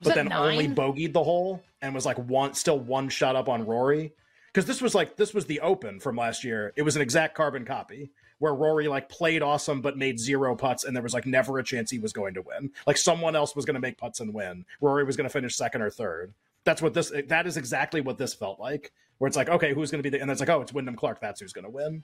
Was 0.00 0.08
but 0.08 0.14
then 0.14 0.28
nine? 0.28 0.52
only 0.52 0.68
bogeyed 0.68 1.12
the 1.12 1.24
hole 1.24 1.62
and 1.82 1.94
was 1.94 2.06
like 2.06 2.18
one 2.18 2.54
still 2.54 2.78
one 2.78 3.08
shot 3.08 3.36
up 3.36 3.48
on 3.48 3.66
Rory. 3.66 4.12
Because 4.56 4.66
this 4.66 4.80
was 4.80 4.94
like 4.94 5.16
this 5.16 5.34
was 5.34 5.44
the 5.44 5.60
Open 5.60 6.00
from 6.00 6.16
last 6.16 6.42
year. 6.42 6.72
It 6.76 6.82
was 6.82 6.96
an 6.96 7.02
exact 7.02 7.34
carbon 7.34 7.66
copy 7.66 8.10
where 8.38 8.54
Rory 8.54 8.88
like 8.88 9.10
played 9.10 9.42
awesome 9.42 9.82
but 9.82 9.98
made 9.98 10.18
zero 10.18 10.56
putts, 10.56 10.82
and 10.82 10.96
there 10.96 11.02
was 11.02 11.12
like 11.12 11.26
never 11.26 11.58
a 11.58 11.62
chance 11.62 11.90
he 11.90 11.98
was 11.98 12.14
going 12.14 12.32
to 12.32 12.40
win. 12.40 12.70
Like 12.86 12.96
someone 12.96 13.36
else 13.36 13.54
was 13.54 13.66
going 13.66 13.74
to 13.74 13.82
make 13.82 13.98
putts 13.98 14.20
and 14.20 14.32
win. 14.32 14.64
Rory 14.80 15.04
was 15.04 15.14
going 15.14 15.28
to 15.28 15.32
finish 15.32 15.54
second 15.56 15.82
or 15.82 15.90
third. 15.90 16.32
That's 16.64 16.80
what 16.80 16.94
this. 16.94 17.12
That 17.28 17.46
is 17.46 17.58
exactly 17.58 18.00
what 18.00 18.16
this 18.16 18.32
felt 18.32 18.58
like. 18.58 18.92
Where 19.18 19.28
it's 19.28 19.36
like, 19.36 19.50
okay, 19.50 19.74
who's 19.74 19.90
going 19.90 20.02
to 20.02 20.10
be 20.10 20.16
the? 20.16 20.22
And 20.22 20.30
it's 20.30 20.40
like, 20.40 20.48
oh, 20.48 20.62
it's 20.62 20.72
Wyndham 20.72 20.96
Clark. 20.96 21.20
That's 21.20 21.42
who's 21.42 21.52
going 21.52 21.66
to 21.66 21.70
win. 21.70 22.02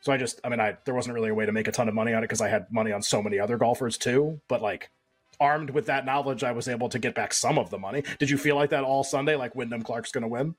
So 0.00 0.12
I 0.12 0.16
just, 0.16 0.40
I 0.42 0.48
mean, 0.48 0.58
I 0.58 0.76
there 0.86 0.94
wasn't 0.94 1.14
really 1.14 1.30
a 1.30 1.34
way 1.34 1.46
to 1.46 1.52
make 1.52 1.68
a 1.68 1.72
ton 1.72 1.86
of 1.86 1.94
money 1.94 2.12
on 2.12 2.24
it 2.24 2.26
because 2.26 2.40
I 2.40 2.48
had 2.48 2.66
money 2.72 2.90
on 2.90 3.02
so 3.02 3.22
many 3.22 3.38
other 3.38 3.56
golfers 3.56 3.98
too. 3.98 4.40
But 4.48 4.62
like, 4.62 4.90
armed 5.38 5.70
with 5.70 5.86
that 5.86 6.04
knowledge, 6.04 6.42
I 6.42 6.50
was 6.50 6.66
able 6.66 6.88
to 6.88 6.98
get 6.98 7.14
back 7.14 7.32
some 7.32 7.56
of 7.56 7.70
the 7.70 7.78
money. 7.78 8.02
Did 8.18 8.30
you 8.30 8.36
feel 8.36 8.56
like 8.56 8.70
that 8.70 8.82
all 8.82 9.04
Sunday? 9.04 9.36
Like 9.36 9.54
Wyndham 9.54 9.82
Clark's 9.82 10.10
going 10.10 10.22
to 10.22 10.28
win? 10.28 10.56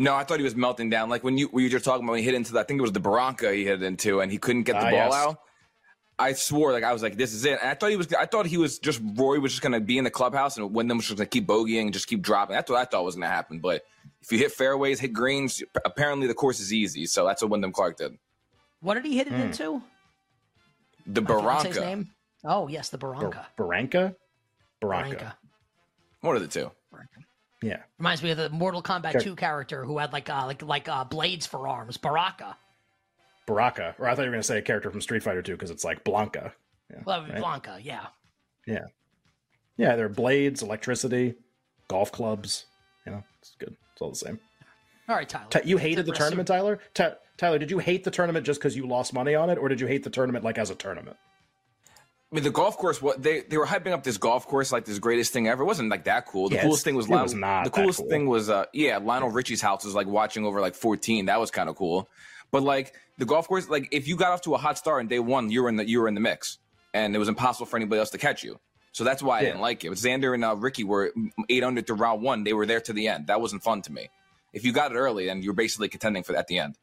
No, 0.00 0.14
I 0.14 0.22
thought 0.22 0.38
he 0.38 0.44
was 0.44 0.54
melting 0.54 0.90
down. 0.90 1.08
Like 1.10 1.24
when 1.24 1.36
you 1.36 1.48
when 1.48 1.64
you 1.64 1.70
were 1.70 1.80
talking 1.80 2.04
about 2.04 2.12
when 2.12 2.20
he 2.20 2.24
hit 2.24 2.34
into 2.34 2.52
the, 2.52 2.60
I 2.60 2.62
think 2.62 2.78
it 2.78 2.82
was 2.82 2.92
the 2.92 3.00
Barranca 3.00 3.52
he 3.52 3.64
hit 3.64 3.82
into 3.82 4.20
and 4.20 4.30
he 4.30 4.38
couldn't 4.38 4.62
get 4.62 4.74
the 4.74 4.78
Ah, 4.86 4.90
ball 4.90 4.92
yes. 4.92 5.12
out. 5.14 5.38
I 6.20 6.32
swore 6.34 6.72
like 6.72 6.84
I 6.84 6.92
was 6.92 7.02
like 7.02 7.16
this 7.16 7.32
is 7.34 7.44
it. 7.44 7.58
And 7.60 7.68
I 7.68 7.74
thought 7.74 7.90
he 7.90 7.96
was 7.96 8.12
I 8.14 8.26
thought 8.26 8.46
he 8.46 8.58
was 8.58 8.78
just 8.78 9.00
Rory 9.16 9.40
was 9.40 9.50
just 9.52 9.60
gonna 9.62 9.80
be 9.80 9.98
in 9.98 10.04
the 10.04 10.10
clubhouse 10.10 10.56
and 10.56 10.72
Wyndham 10.72 10.98
was 10.98 11.06
just 11.06 11.16
gonna 11.18 11.26
keep 11.26 11.46
bogeying 11.48 11.82
and 11.86 11.92
just 11.92 12.06
keep 12.06 12.22
dropping. 12.22 12.54
That's 12.54 12.70
what 12.70 12.78
I 12.80 12.84
thought 12.84 13.04
was 13.04 13.16
gonna 13.16 13.26
happen. 13.26 13.58
But 13.58 13.82
if 14.22 14.30
you 14.30 14.38
hit 14.38 14.52
fairways, 14.52 15.00
hit 15.00 15.12
greens, 15.12 15.62
apparently 15.84 16.28
the 16.28 16.34
course 16.34 16.60
is 16.60 16.72
easy. 16.72 17.04
So 17.06 17.26
that's 17.26 17.42
what 17.42 17.50
Wyndham 17.50 17.72
Clark 17.72 17.96
did. 17.96 18.16
What 18.80 18.94
did 18.94 19.04
he 19.04 19.16
hit 19.16 19.26
it 19.26 19.32
Hmm. 19.32 19.40
into? 19.40 19.82
The 21.06 21.22
My 21.22 21.28
fiance's 21.28 21.76
Barranca. 21.76 21.80
name? 21.80 22.10
Oh 22.44 22.68
yes, 22.68 22.88
the 22.90 22.98
Bar- 22.98 23.14
Barranca. 23.14 23.46
Barranca? 23.56 24.14
Barranca. 24.80 25.08
Barranca. 25.16 25.34
One 26.20 26.36
of 26.36 26.42
the 26.42 26.48
two. 26.48 26.70
Barranca. 26.92 27.20
Yeah. 27.62 27.82
Reminds 27.98 28.22
me 28.22 28.30
of 28.30 28.36
the 28.36 28.50
Mortal 28.50 28.82
Kombat 28.82 29.12
Char- 29.12 29.20
2 29.20 29.36
character 29.36 29.84
who 29.84 29.98
had 29.98 30.12
like 30.12 30.30
uh, 30.30 30.46
like 30.46 30.62
like 30.62 30.88
uh, 30.88 31.04
blades 31.04 31.46
for 31.46 31.66
arms. 31.68 31.96
Baraka. 31.96 32.56
Baraka. 33.46 33.94
Or 33.98 34.06
I 34.08 34.14
thought 34.14 34.22
you 34.22 34.28
were 34.28 34.32
going 34.34 34.42
to 34.42 34.46
say 34.46 34.58
a 34.58 34.62
character 34.62 34.90
from 34.90 35.00
Street 35.00 35.22
Fighter 35.22 35.42
2 35.42 35.52
because 35.52 35.70
it's 35.70 35.84
like 35.84 36.04
Blanka. 36.04 36.52
Yeah. 36.90 36.98
Well, 37.04 37.20
that 37.20 37.26
would 37.28 37.34
be 37.34 37.40
right? 37.42 37.62
Blanka. 37.62 37.80
Yeah. 37.82 38.06
Yeah, 38.66 38.84
yeah. 39.78 39.96
there 39.96 40.04
are 40.04 40.10
blades, 40.10 40.62
electricity, 40.62 41.34
golf 41.88 42.12
clubs. 42.12 42.66
You 43.06 43.12
know, 43.12 43.24
it's 43.40 43.56
good. 43.58 43.74
It's 43.92 44.02
all 44.02 44.10
the 44.10 44.16
same. 44.16 44.38
All 45.08 45.16
right, 45.16 45.26
Tyler. 45.28 45.46
Ty- 45.48 45.62
you 45.64 45.78
hated 45.78 46.04
the 46.04 46.12
tournament, 46.12 46.46
Tyler? 46.46 46.80
Ty- 46.92 47.14
Tyler, 47.38 47.58
did 47.58 47.70
you 47.70 47.78
hate 47.78 48.04
the 48.04 48.10
tournament 48.10 48.44
just 48.44 48.60
because 48.60 48.76
you 48.76 48.86
lost 48.86 49.14
money 49.14 49.34
on 49.34 49.48
it, 49.48 49.56
or 49.56 49.68
did 49.70 49.80
you 49.80 49.86
hate 49.86 50.04
the 50.04 50.10
tournament 50.10 50.44
like 50.44 50.58
as 50.58 50.68
a 50.68 50.74
tournament? 50.74 51.16
I 52.30 52.34
mean, 52.34 52.44
the 52.44 52.50
golf 52.50 52.76
course. 52.76 53.00
What 53.00 53.22
they 53.22 53.40
they 53.40 53.56
were 53.56 53.64
hyping 53.66 53.92
up 53.92 54.02
this 54.02 54.18
golf 54.18 54.46
course 54.46 54.70
like 54.70 54.84
this 54.84 54.98
greatest 54.98 55.32
thing 55.32 55.48
ever. 55.48 55.62
It 55.62 55.66
wasn't 55.66 55.88
like 55.88 56.04
that 56.04 56.26
cool. 56.26 56.48
The 56.50 56.56
Yeah, 56.56 56.62
coolest 56.62 56.84
thing 56.84 56.94
was 56.94 57.08
Lionel, 57.08 57.24
was 57.24 57.34
not 57.34 57.64
the 57.64 57.70
coolest 57.70 58.00
cool. 58.00 58.08
thing 58.10 58.26
was 58.28 58.50
uh 58.50 58.66
yeah 58.74 58.98
Lionel 58.98 59.30
Richie's 59.30 59.62
house 59.62 59.84
was 59.84 59.94
like 59.94 60.06
watching 60.06 60.44
over 60.44 60.60
like 60.60 60.74
fourteen. 60.74 61.26
That 61.26 61.40
was 61.40 61.50
kind 61.50 61.68
of 61.70 61.76
cool. 61.76 62.08
But 62.50 62.62
like 62.62 62.94
the 63.16 63.24
golf 63.24 63.48
course, 63.48 63.68
like 63.70 63.88
if 63.92 64.06
you 64.06 64.16
got 64.16 64.32
off 64.32 64.42
to 64.42 64.54
a 64.54 64.58
hot 64.58 64.76
start 64.76 65.00
in 65.00 65.08
day 65.08 65.18
one, 65.20 65.50
you 65.50 65.62
were 65.62 65.70
in 65.70 65.76
the 65.76 65.88
you 65.88 66.00
were 66.00 66.08
in 66.08 66.14
the 66.14 66.20
mix, 66.20 66.58
and 66.92 67.14
it 67.14 67.18
was 67.18 67.28
impossible 67.28 67.64
for 67.66 67.76
anybody 67.76 67.98
else 67.98 68.10
to 68.10 68.18
catch 68.18 68.44
you. 68.44 68.60
So 68.92 69.04
that's 69.04 69.22
why 69.22 69.38
I 69.38 69.40
Yeah. 69.40 69.46
didn't 69.48 69.60
like 69.62 69.84
it. 69.84 69.88
But 69.88 69.98
Xander 69.98 70.34
and 70.34 70.44
uh, 70.44 70.54
Rickie 70.56 70.84
were 70.84 71.12
eight 71.48 71.62
under 71.64 71.80
to 71.82 71.94
round 71.94 72.20
one. 72.22 72.44
They 72.44 72.52
were 72.52 72.66
there 72.66 72.80
to 72.80 72.92
the 72.92 73.08
end. 73.08 73.28
That 73.28 73.40
wasn't 73.40 73.62
fun 73.62 73.80
to 73.82 73.92
me. 73.92 74.10
If 74.52 74.64
you 74.64 74.72
got 74.72 74.92
it 74.92 74.96
early, 74.96 75.26
then 75.26 75.42
you're 75.42 75.52
basically 75.54 75.88
contending 75.88 76.24
for 76.24 76.34
at 76.36 76.46
the 76.48 76.58
end. 76.58 76.76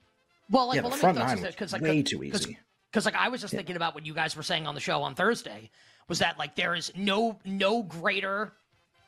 Well, 0.49 0.67
like, 0.67 0.75
yeah, 0.77 0.81
well, 0.81 0.89
the 0.91 0.95
let 0.95 1.01
front 1.01 1.17
me 1.17 1.23
nine 1.23 1.41
was 1.41 1.47
because 1.55 1.73
like 1.73 1.81
way 1.81 1.97
the- 1.97 2.03
too 2.03 2.19
'cause- 2.31 2.41
easy. 2.47 2.59
Because 2.95 3.03
like 3.03 3.15
I 3.15 3.27
was 3.27 3.41
just 3.41 3.53
thinking 3.53 3.75
about 3.75 3.93
what 3.93 4.05
you 4.05 4.13
guys 4.13 4.37
were 4.37 4.41
saying 4.43 4.65
on 4.65 4.73
the 4.73 4.79
show 4.79 5.03
on 5.03 5.15
Thursday 5.15 5.69
was 6.07 6.19
that 6.19 6.39
like 6.39 6.55
there 6.55 6.73
is 6.75 6.93
no 6.95 7.37
no 7.43 7.83
greater 7.83 8.53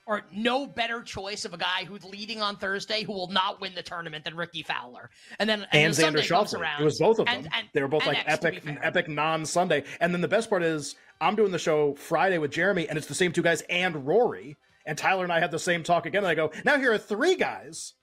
or 0.05 0.23
no 0.33 0.67
better 0.67 1.01
choice 1.01 1.45
of 1.45 1.53
a 1.53 1.57
guy 1.57 1.85
who's 1.85 2.03
leading 2.03 2.41
on 2.41 2.57
Thursday 2.57 3.03
who 3.03 3.13
will 3.13 3.29
not 3.29 3.61
win 3.61 3.73
the 3.75 3.81
tournament 3.81 4.25
than 4.25 4.35
Rickie 4.35 4.63
Fowler. 4.63 5.09
And 5.39 5.49
then 5.49 5.65
and 5.71 5.95
Sunday 5.95 6.19
Xander 6.19 6.27
Schauffele. 6.27 6.59
around, 6.59 6.81
It 6.81 6.83
was 6.83 6.99
both 6.99 7.19
of 7.19 7.27
them. 7.27 7.35
and- 7.35 7.49
and- 7.53 7.69
they 7.71 7.81
were 7.81 7.87
both 7.87 8.05
like 8.05 8.17
X, 8.27 8.27
epic, 8.45 8.61
epic 8.83 9.07
non-Sunday. 9.07 9.85
And 10.01 10.13
then 10.13 10.19
the 10.19 10.27
best 10.27 10.49
part 10.49 10.63
is, 10.63 10.95
I'm 11.21 11.37
doing 11.37 11.53
the 11.53 11.59
show 11.59 11.93
Friday 11.95 12.39
with 12.39 12.51
Jeremy, 12.51 12.89
and 12.89 12.97
it's 12.97 13.07
the 13.07 13.15
same 13.15 13.31
two 13.31 13.41
guys 13.41 13.61
and 13.69 14.05
Rory. 14.05 14.57
And 14.85 14.97
Tyler 14.97 15.23
and 15.23 15.31
I 15.31 15.39
had 15.39 15.51
the 15.51 15.59
same 15.59 15.81
talk 15.83 16.05
again. 16.05 16.23
And 16.23 16.27
I 16.27 16.35
go, 16.35 16.51
now 16.65 16.77
here 16.77 16.91
are 16.91 16.97
three 16.97 17.35
guys 17.35 17.93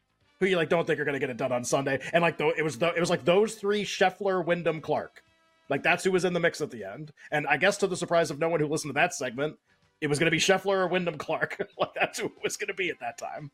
who 0.40 0.46
you 0.46 0.56
like 0.56 0.70
don't 0.70 0.86
think 0.86 0.98
are 0.98 1.04
going 1.04 1.12
to 1.14 1.20
get 1.20 1.28
it 1.30 1.36
done 1.36 1.52
on 1.52 1.62
Sunday. 1.62 2.00
And 2.14 2.22
like, 2.22 2.38
though 2.38 2.52
it 2.56 2.62
was 2.62 2.78
the, 2.78 2.88
it 2.94 3.00
was 3.00 3.10
like 3.10 3.26
those 3.26 3.54
three: 3.56 3.84
Scheffler, 3.84 4.42
Wyndham, 4.44 4.80
Clark. 4.80 5.22
Like 5.68 5.82
that's 5.82 6.04
who 6.04 6.12
was 6.12 6.24
in 6.24 6.32
the 6.32 6.40
mix 6.40 6.60
at 6.60 6.70
the 6.70 6.84
end. 6.84 7.12
And 7.30 7.46
I 7.46 7.56
guess 7.56 7.76
to 7.78 7.86
the 7.86 7.96
surprise 7.96 8.30
of 8.30 8.38
no 8.38 8.48
one 8.48 8.60
who 8.60 8.66
listened 8.66 8.90
to 8.90 8.94
that 9.00 9.14
segment, 9.14 9.56
it 10.00 10.08
was 10.08 10.18
going 10.18 10.26
to 10.26 10.30
be 10.30 10.38
Scheffler 10.38 10.76
or 10.76 10.86
Wyndham 10.88 11.18
Clark. 11.18 11.58
like 11.78 11.90
that's 11.94 12.18
who 12.18 12.26
it 12.26 12.32
was 12.42 12.56
going 12.56 12.68
to 12.68 12.74
be 12.74 12.90
at 12.90 13.00
that 13.00 13.18
time. 13.18 13.50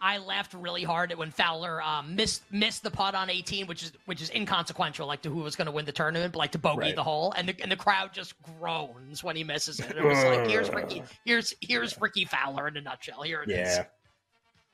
I 0.00 0.18
laughed 0.18 0.52
really 0.52 0.82
hard 0.82 1.12
at 1.12 1.18
when 1.18 1.30
Fowler 1.30 1.80
um, 1.80 2.14
missed 2.14 2.42
missed 2.52 2.82
the 2.82 2.90
putt 2.90 3.14
on 3.14 3.30
18, 3.30 3.66
which 3.66 3.82
is 3.82 3.92
which 4.04 4.20
is 4.20 4.30
inconsequential, 4.30 5.06
like 5.06 5.22
to 5.22 5.30
who 5.30 5.40
was 5.40 5.56
going 5.56 5.64
to 5.66 5.72
win 5.72 5.86
the 5.86 5.92
tournament, 5.92 6.34
but 6.34 6.40
like 6.40 6.52
to 6.52 6.58
bogey 6.58 6.80
Right. 6.80 6.96
the 6.96 7.02
hole, 7.02 7.32
and 7.38 7.48
the, 7.48 7.54
and 7.62 7.72
the 7.72 7.76
crowd 7.76 8.12
just 8.12 8.34
groans 8.42 9.24
when 9.24 9.34
he 9.34 9.44
misses 9.44 9.80
it. 9.80 9.96
It 9.96 10.04
was 10.04 10.22
like, 10.24 10.46
here's 10.50 10.68
Rickie, 10.68 11.02
here's 11.24 11.54
here's 11.62 11.98
Rickie 11.98 12.26
Fowler 12.26 12.68
in 12.68 12.76
a 12.76 12.82
nutshell. 12.82 13.22
Here 13.22 13.42
it 13.42 13.50
is. 13.50 13.56
Yeah. 13.78 13.84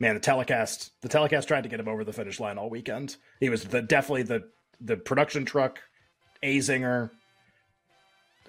Man, 0.00 0.14
the 0.14 0.20
telecast 0.20 0.90
the 1.02 1.08
telecast 1.08 1.46
tried 1.46 1.62
to 1.62 1.68
get 1.68 1.78
him 1.78 1.86
over 1.86 2.02
the 2.02 2.12
finish 2.12 2.40
line 2.40 2.58
all 2.58 2.68
weekend. 2.70 3.16
He 3.38 3.50
was 3.50 3.62
the 3.64 3.82
definitely 3.82 4.24
the 4.24 4.48
the 4.80 4.96
production 4.96 5.44
truck, 5.44 5.78
Azinger. 6.42 7.10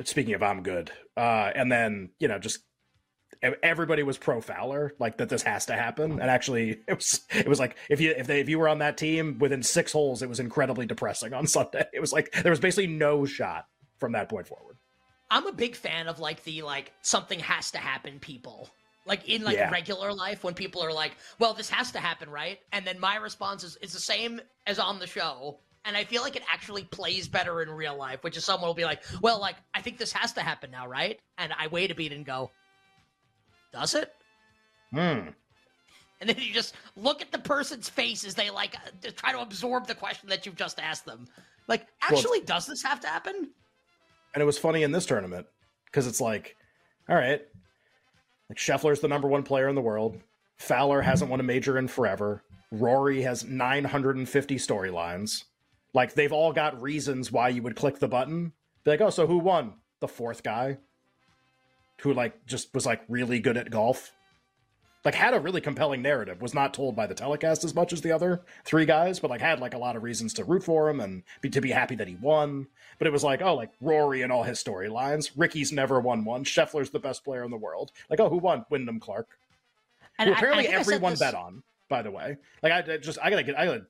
Speaking 0.03 0.33
of 0.33 0.41
I'm 0.43 0.63
good. 0.63 0.91
Uh 1.15 1.51
and 1.53 1.71
then, 1.71 2.09
you 2.19 2.27
know, 2.27 2.39
just 2.39 2.59
everybody 3.63 4.03
was 4.03 4.17
pro 4.17 4.39
Fowler, 4.41 4.93
like 4.99 5.17
that 5.17 5.29
this 5.29 5.43
has 5.43 5.65
to 5.67 5.73
happen. 5.73 6.13
And 6.13 6.29
actually 6.29 6.79
it 6.87 6.95
was 6.95 7.21
it 7.31 7.47
was 7.47 7.59
like 7.59 7.75
if 7.89 8.01
you 8.01 8.11
if 8.17 8.27
they 8.27 8.39
if 8.39 8.49
you 8.49 8.57
were 8.59 8.67
on 8.69 8.79
that 8.79 8.97
team 8.97 9.37
within 9.39 9.61
six 9.63 9.91
holes, 9.91 10.21
it 10.21 10.29
was 10.29 10.39
incredibly 10.39 10.85
depressing 10.85 11.33
on 11.33 11.45
Sunday. 11.57 11.85
It 11.93 11.99
was 11.99 12.11
like 12.13 12.31
there 12.31 12.51
was 12.51 12.59
basically 12.59 12.87
no 12.87 13.25
shot 13.25 13.65
from 13.99 14.13
that 14.13 14.29
point 14.29 14.47
forward. 14.47 14.77
I'm 15.29 15.47
a 15.47 15.53
big 15.53 15.75
fan 15.75 16.07
of 16.07 16.19
like 16.19 16.43
the 16.43 16.61
like 16.63 16.91
something 17.03 17.39
has 17.39 17.71
to 17.71 17.77
happen 17.77 18.19
people. 18.19 18.69
Like 19.05 19.27
in 19.29 19.43
like 19.43 19.55
Yeah. 19.55 19.71
regular 19.71 20.13
life 20.13 20.43
when 20.43 20.53
people 20.53 20.83
are 20.83 20.93
like, 20.93 21.13
"Well, 21.39 21.53
this 21.53 21.69
has 21.69 21.91
to 21.93 21.99
happen, 21.99 22.29
right?" 22.29 22.59
And 22.71 22.85
then 22.85 22.99
my 22.99 23.15
response 23.15 23.63
is, 23.63 23.75
is 23.77 23.93
the 23.93 23.99
same 23.99 24.39
as 24.67 24.77
on 24.77 24.99
the 24.99 25.07
show. 25.07 25.59
And 25.83 25.97
I 25.97 26.03
feel 26.03 26.21
like 26.21 26.35
it 26.35 26.43
actually 26.51 26.83
plays 26.83 27.27
better 27.27 27.61
in 27.61 27.69
real 27.69 27.97
life, 27.97 28.23
which 28.23 28.37
is 28.37 28.45
someone 28.45 28.67
will 28.67 28.75
be 28.75 28.85
like, 28.85 29.01
"Well, 29.21 29.39
like 29.39 29.55
I 29.73 29.81
think 29.81 29.97
this 29.97 30.11
has 30.13 30.33
to 30.33 30.41
happen 30.41 30.69
now, 30.71 30.87
right?" 30.87 31.19
And 31.37 31.51
I 31.57 31.67
wait 31.67 31.89
a 31.89 31.95
beat 31.95 32.13
and 32.13 32.25
go, 32.25 32.51
"Does 33.73 33.95
it?" 33.95 34.13
Hmm. 34.91 35.29
And 36.19 36.29
then 36.29 36.35
you 36.37 36.53
just 36.53 36.75
look 36.95 37.21
at 37.23 37.31
the 37.31 37.39
person's 37.39 37.89
face 37.89 38.23
as 38.23 38.35
they 38.35 38.51
like 38.51 38.75
uh, 38.75 39.09
try 39.15 39.31
to 39.31 39.39
absorb 39.39 39.87
the 39.87 39.95
question 39.95 40.29
that 40.29 40.45
you've 40.45 40.55
just 40.55 40.79
asked 40.79 41.05
them. 41.05 41.27
Like, 41.67 41.87
Well- 42.09 42.19
actually, 42.19 42.41
does 42.41 42.67
this 42.67 42.83
have 42.83 42.99
to 43.01 43.07
happen? 43.07 43.49
And 44.33 44.41
it 44.41 44.45
was 44.45 44.59
funny 44.59 44.83
in 44.83 44.91
this 44.91 45.05
tournament 45.05 45.47
because 45.85 46.07
it's 46.07 46.21
like, 46.21 46.55
all 47.09 47.15
right, 47.15 47.41
like 48.49 48.57
Scheffler's 48.57 48.99
the 48.99 49.07
number 49.07 49.27
one 49.27 49.43
player 49.43 49.67
in 49.67 49.75
the 49.75 49.81
world. 49.81 50.19
Fowler 50.57 51.01
hasn't 51.01 51.31
won 51.31 51.39
a 51.39 51.43
major 51.43 51.77
in 51.77 51.87
forever. 51.87 52.43
Rory 52.71 53.23
has 53.23 53.43
950 53.43 54.55
storylines. 54.57 55.45
Like 55.93 56.13
they've 56.13 56.31
all 56.31 56.53
got 56.53 56.81
reasons 56.81 57.31
why 57.31 57.49
you 57.49 57.61
would 57.63 57.75
click 57.75 57.99
the 57.99 58.07
button. 58.07 58.53
Be 58.83 58.91
like, 58.91 59.01
oh, 59.01 59.09
so 59.09 59.27
who 59.27 59.37
won? 59.37 59.73
The 59.99 60.07
fourth 60.07 60.41
guy, 60.41 60.77
who 62.01 62.13
like 62.13 62.45
just 62.45 62.73
was 62.73 62.85
like 62.85 63.01
really 63.07 63.39
good 63.39 63.57
at 63.57 63.69
golf. 63.69 64.11
Like 65.03 65.15
had 65.15 65.33
a 65.33 65.39
really 65.39 65.61
compelling 65.61 66.01
narrative. 66.03 66.41
Was 66.41 66.53
not 66.53 66.73
told 66.73 66.95
by 66.95 67.07
the 67.07 67.13
telecast 67.15 67.63
as 67.63 67.73
much 67.75 67.91
as 67.91 68.01
the 68.01 68.11
other 68.11 68.41
three 68.65 68.85
guys, 68.85 69.19
but 69.19 69.29
like 69.31 69.41
had 69.41 69.59
like 69.59 69.73
a 69.73 69.77
lot 69.79 69.95
of 69.95 70.03
reasons 70.03 70.33
to 70.35 70.43
root 70.43 70.63
for 70.63 70.89
him 70.89 70.99
and 70.99 71.23
be, 71.41 71.49
to 71.49 71.61
be 71.61 71.71
happy 71.71 71.95
that 71.95 72.07
he 72.07 72.15
won. 72.15 72.67
But 72.99 73.07
it 73.07 73.13
was 73.13 73.23
like, 73.23 73.41
oh, 73.41 73.55
like 73.55 73.71
Rory 73.81 74.21
and 74.21 74.31
all 74.31 74.43
his 74.43 74.63
storylines. 74.63 75.31
Rickie's 75.35 75.71
never 75.71 75.99
won 75.99 76.23
one. 76.23 76.43
Scheffler's 76.43 76.91
the 76.91 76.99
best 76.99 77.23
player 77.23 77.43
in 77.43 77.49
the 77.51 77.57
world. 77.57 77.91
Like, 78.09 78.19
oh, 78.19 78.29
who 78.29 78.37
won? 78.37 78.63
Wyndham 78.69 78.99
Clark. 78.99 79.27
And 80.19 80.29
Who 80.29 80.35
I- 80.35 80.37
apparently 80.37 80.67
I 80.67 80.71
everyone 80.79 81.13
this- 81.13 81.19
bet 81.19 81.35
on. 81.35 81.63
By 81.89 82.01
the 82.03 82.11
way, 82.11 82.37
like 82.63 82.71
I 82.71 82.93
I 82.93 82.97
just 82.97 83.19
I 83.21 83.29
gotta 83.29 83.43
get 83.43 83.59
I 83.59 83.65
gotta, 83.65 83.85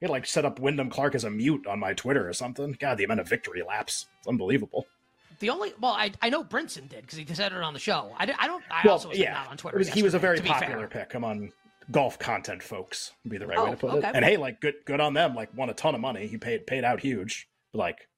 I 0.00 0.06
gotta 0.06 0.12
like 0.12 0.26
set 0.26 0.44
up 0.44 0.60
Wyndham 0.60 0.90
Clark 0.90 1.14
as 1.14 1.24
a 1.24 1.30
mute 1.30 1.66
on 1.66 1.78
my 1.80 1.92
Twitter 1.92 2.28
or 2.28 2.32
something. 2.32 2.76
God, 2.78 2.98
the 2.98 3.04
amount 3.04 3.20
of 3.20 3.28
victory 3.28 3.62
laps, 3.66 4.06
it's 4.18 4.28
unbelievable. 4.28 4.86
The 5.40 5.50
only 5.50 5.72
well, 5.80 5.92
I 5.92 6.12
I 6.22 6.30
know 6.30 6.44
Brinson 6.44 6.88
did 6.88 7.02
because 7.02 7.18
he 7.18 7.26
said 7.34 7.52
it 7.52 7.62
on 7.62 7.72
the 7.74 7.80
show. 7.80 8.12
I, 8.16 8.24
I 8.38 8.46
don't. 8.46 8.62
I 8.70 8.82
well, 8.84 8.94
also 8.94 9.08
was 9.08 9.18
yeah, 9.18 9.32
not 9.34 9.50
on 9.50 9.56
Twitter. 9.56 9.78
Was- 9.78 9.88
he 9.88 10.02
was 10.02 10.14
a 10.14 10.18
very 10.18 10.40
popular 10.40 10.88
fair. 10.88 11.04
pick 11.04 11.14
among 11.14 11.52
golf 11.90 12.18
content 12.18 12.62
folks. 12.62 13.12
Would 13.24 13.30
be 13.30 13.38
the 13.38 13.46
right 13.46 13.58
way 13.58 13.68
Oh, 13.68 13.70
to 13.72 13.76
put 13.76 13.90
okay. 13.94 14.08
it. 14.08 14.14
And 14.14 14.24
hey, 14.24 14.36
like 14.36 14.60
good 14.60 14.74
good 14.84 15.00
on 15.00 15.14
them. 15.14 15.34
Like 15.34 15.56
won 15.56 15.70
a 15.70 15.74
ton 15.74 15.94
of 15.94 16.00
money. 16.00 16.26
He 16.26 16.36
paid 16.38 16.66
paid 16.66 16.84
out 16.84 17.00
huge. 17.00 17.48
Like, 17.72 18.08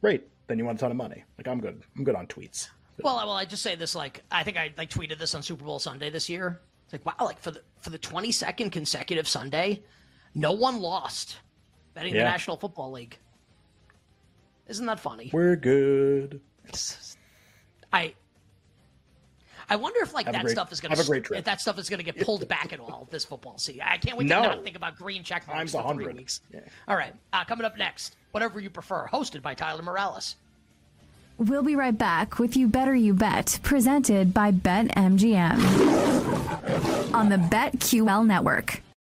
great. 0.00 0.24
Then 0.46 0.58
you 0.58 0.64
won 0.64 0.76
a 0.76 0.78
ton 0.78 0.90
of 0.90 0.96
money. 0.96 1.24
Like 1.38 1.48
I'm 1.48 1.60
good. 1.60 1.82
I'm 1.96 2.04
good 2.04 2.14
on 2.14 2.26
tweets. 2.26 2.68
Well, 3.02 3.16
well, 3.16 3.32
I 3.32 3.44
just 3.44 3.62
say 3.62 3.74
this 3.74 3.94
like 3.94 4.22
I 4.30 4.42
think 4.44 4.56
I 4.56 4.72
like 4.76 4.90
tweeted 4.90 5.18
this 5.18 5.34
on 5.34 5.42
Super 5.42 5.64
Bowl 5.64 5.78
Sunday 5.78 6.10
this 6.10 6.28
year. 6.28 6.60
It's 6.84 6.92
like 6.92 7.04
wow, 7.06 7.26
like 7.26 7.40
for 7.40 7.50
the 7.50 7.62
for 7.80 7.90
the 7.90 7.98
twenty 7.98 8.30
second 8.30 8.70
consecutive 8.70 9.26
Sunday, 9.26 9.82
no 10.34 10.52
one 10.52 10.80
lost 10.80 11.36
betting 11.94 12.12
the 12.14 12.20
National 12.20 12.56
Football 12.56 12.92
League. 12.92 13.16
Isn't 14.68 14.86
that 14.86 14.98
funny? 15.00 15.30
We're 15.32 15.56
good. 15.56 16.40
I 17.92 18.14
I 19.68 19.76
wonder 19.76 20.00
if 20.02 20.12
like 20.12 20.26
Have 20.26 20.34
that 20.34 20.42
great- 20.42 20.52
stuff 20.52 20.72
is 20.72 20.80
going 20.80 20.90
have 20.90 21.00
a 21.00 21.04
great 21.08 21.24
trip. 21.24 21.38
If 21.38 21.44
that 21.46 21.60
stuff 21.60 21.78
is 21.78 21.88
going 21.88 21.98
to 21.98 22.04
get 22.04 22.18
pulled 22.24 22.46
back 22.54 22.72
at 22.72 22.80
all 22.80 23.06
this 23.10 23.24
football 23.24 23.56
season. 23.58 23.82
I 23.86 23.96
can't 23.98 24.16
wait 24.18 24.26
No. 24.28 24.42
to 24.42 24.48
not 24.48 24.64
think 24.64 24.76
about 24.76 24.96
green 24.96 25.22
check 25.22 25.46
marks 25.46 25.72
Times 25.72 25.86
for 25.86 25.94
three 25.94 26.12
weeks. 26.12 26.40
Yeah. 26.52 26.60
All 26.88 26.96
right, 26.96 27.14
uh, 27.32 27.44
coming 27.44 27.64
up 27.64 27.76
next, 27.78 28.16
whatever 28.32 28.60
you 28.60 28.68
prefer, 28.70 29.06
hosted 29.10 29.40
by 29.42 29.54
Tyler 29.54 29.82
Morales. 29.82 30.36
We'll 31.38 31.62
be 31.64 31.74
right 31.76 31.96
back 31.96 32.38
with 32.38 32.56
You 32.56 32.68
Better 32.68 32.94
You 32.94 33.12
Bet, 33.12 33.58
presented 33.62 34.32
by 34.32 34.52
BetMGM 34.52 35.58
on 37.14 37.28
the 37.28 37.36
BetQL 37.38 38.24
network. 38.26 38.82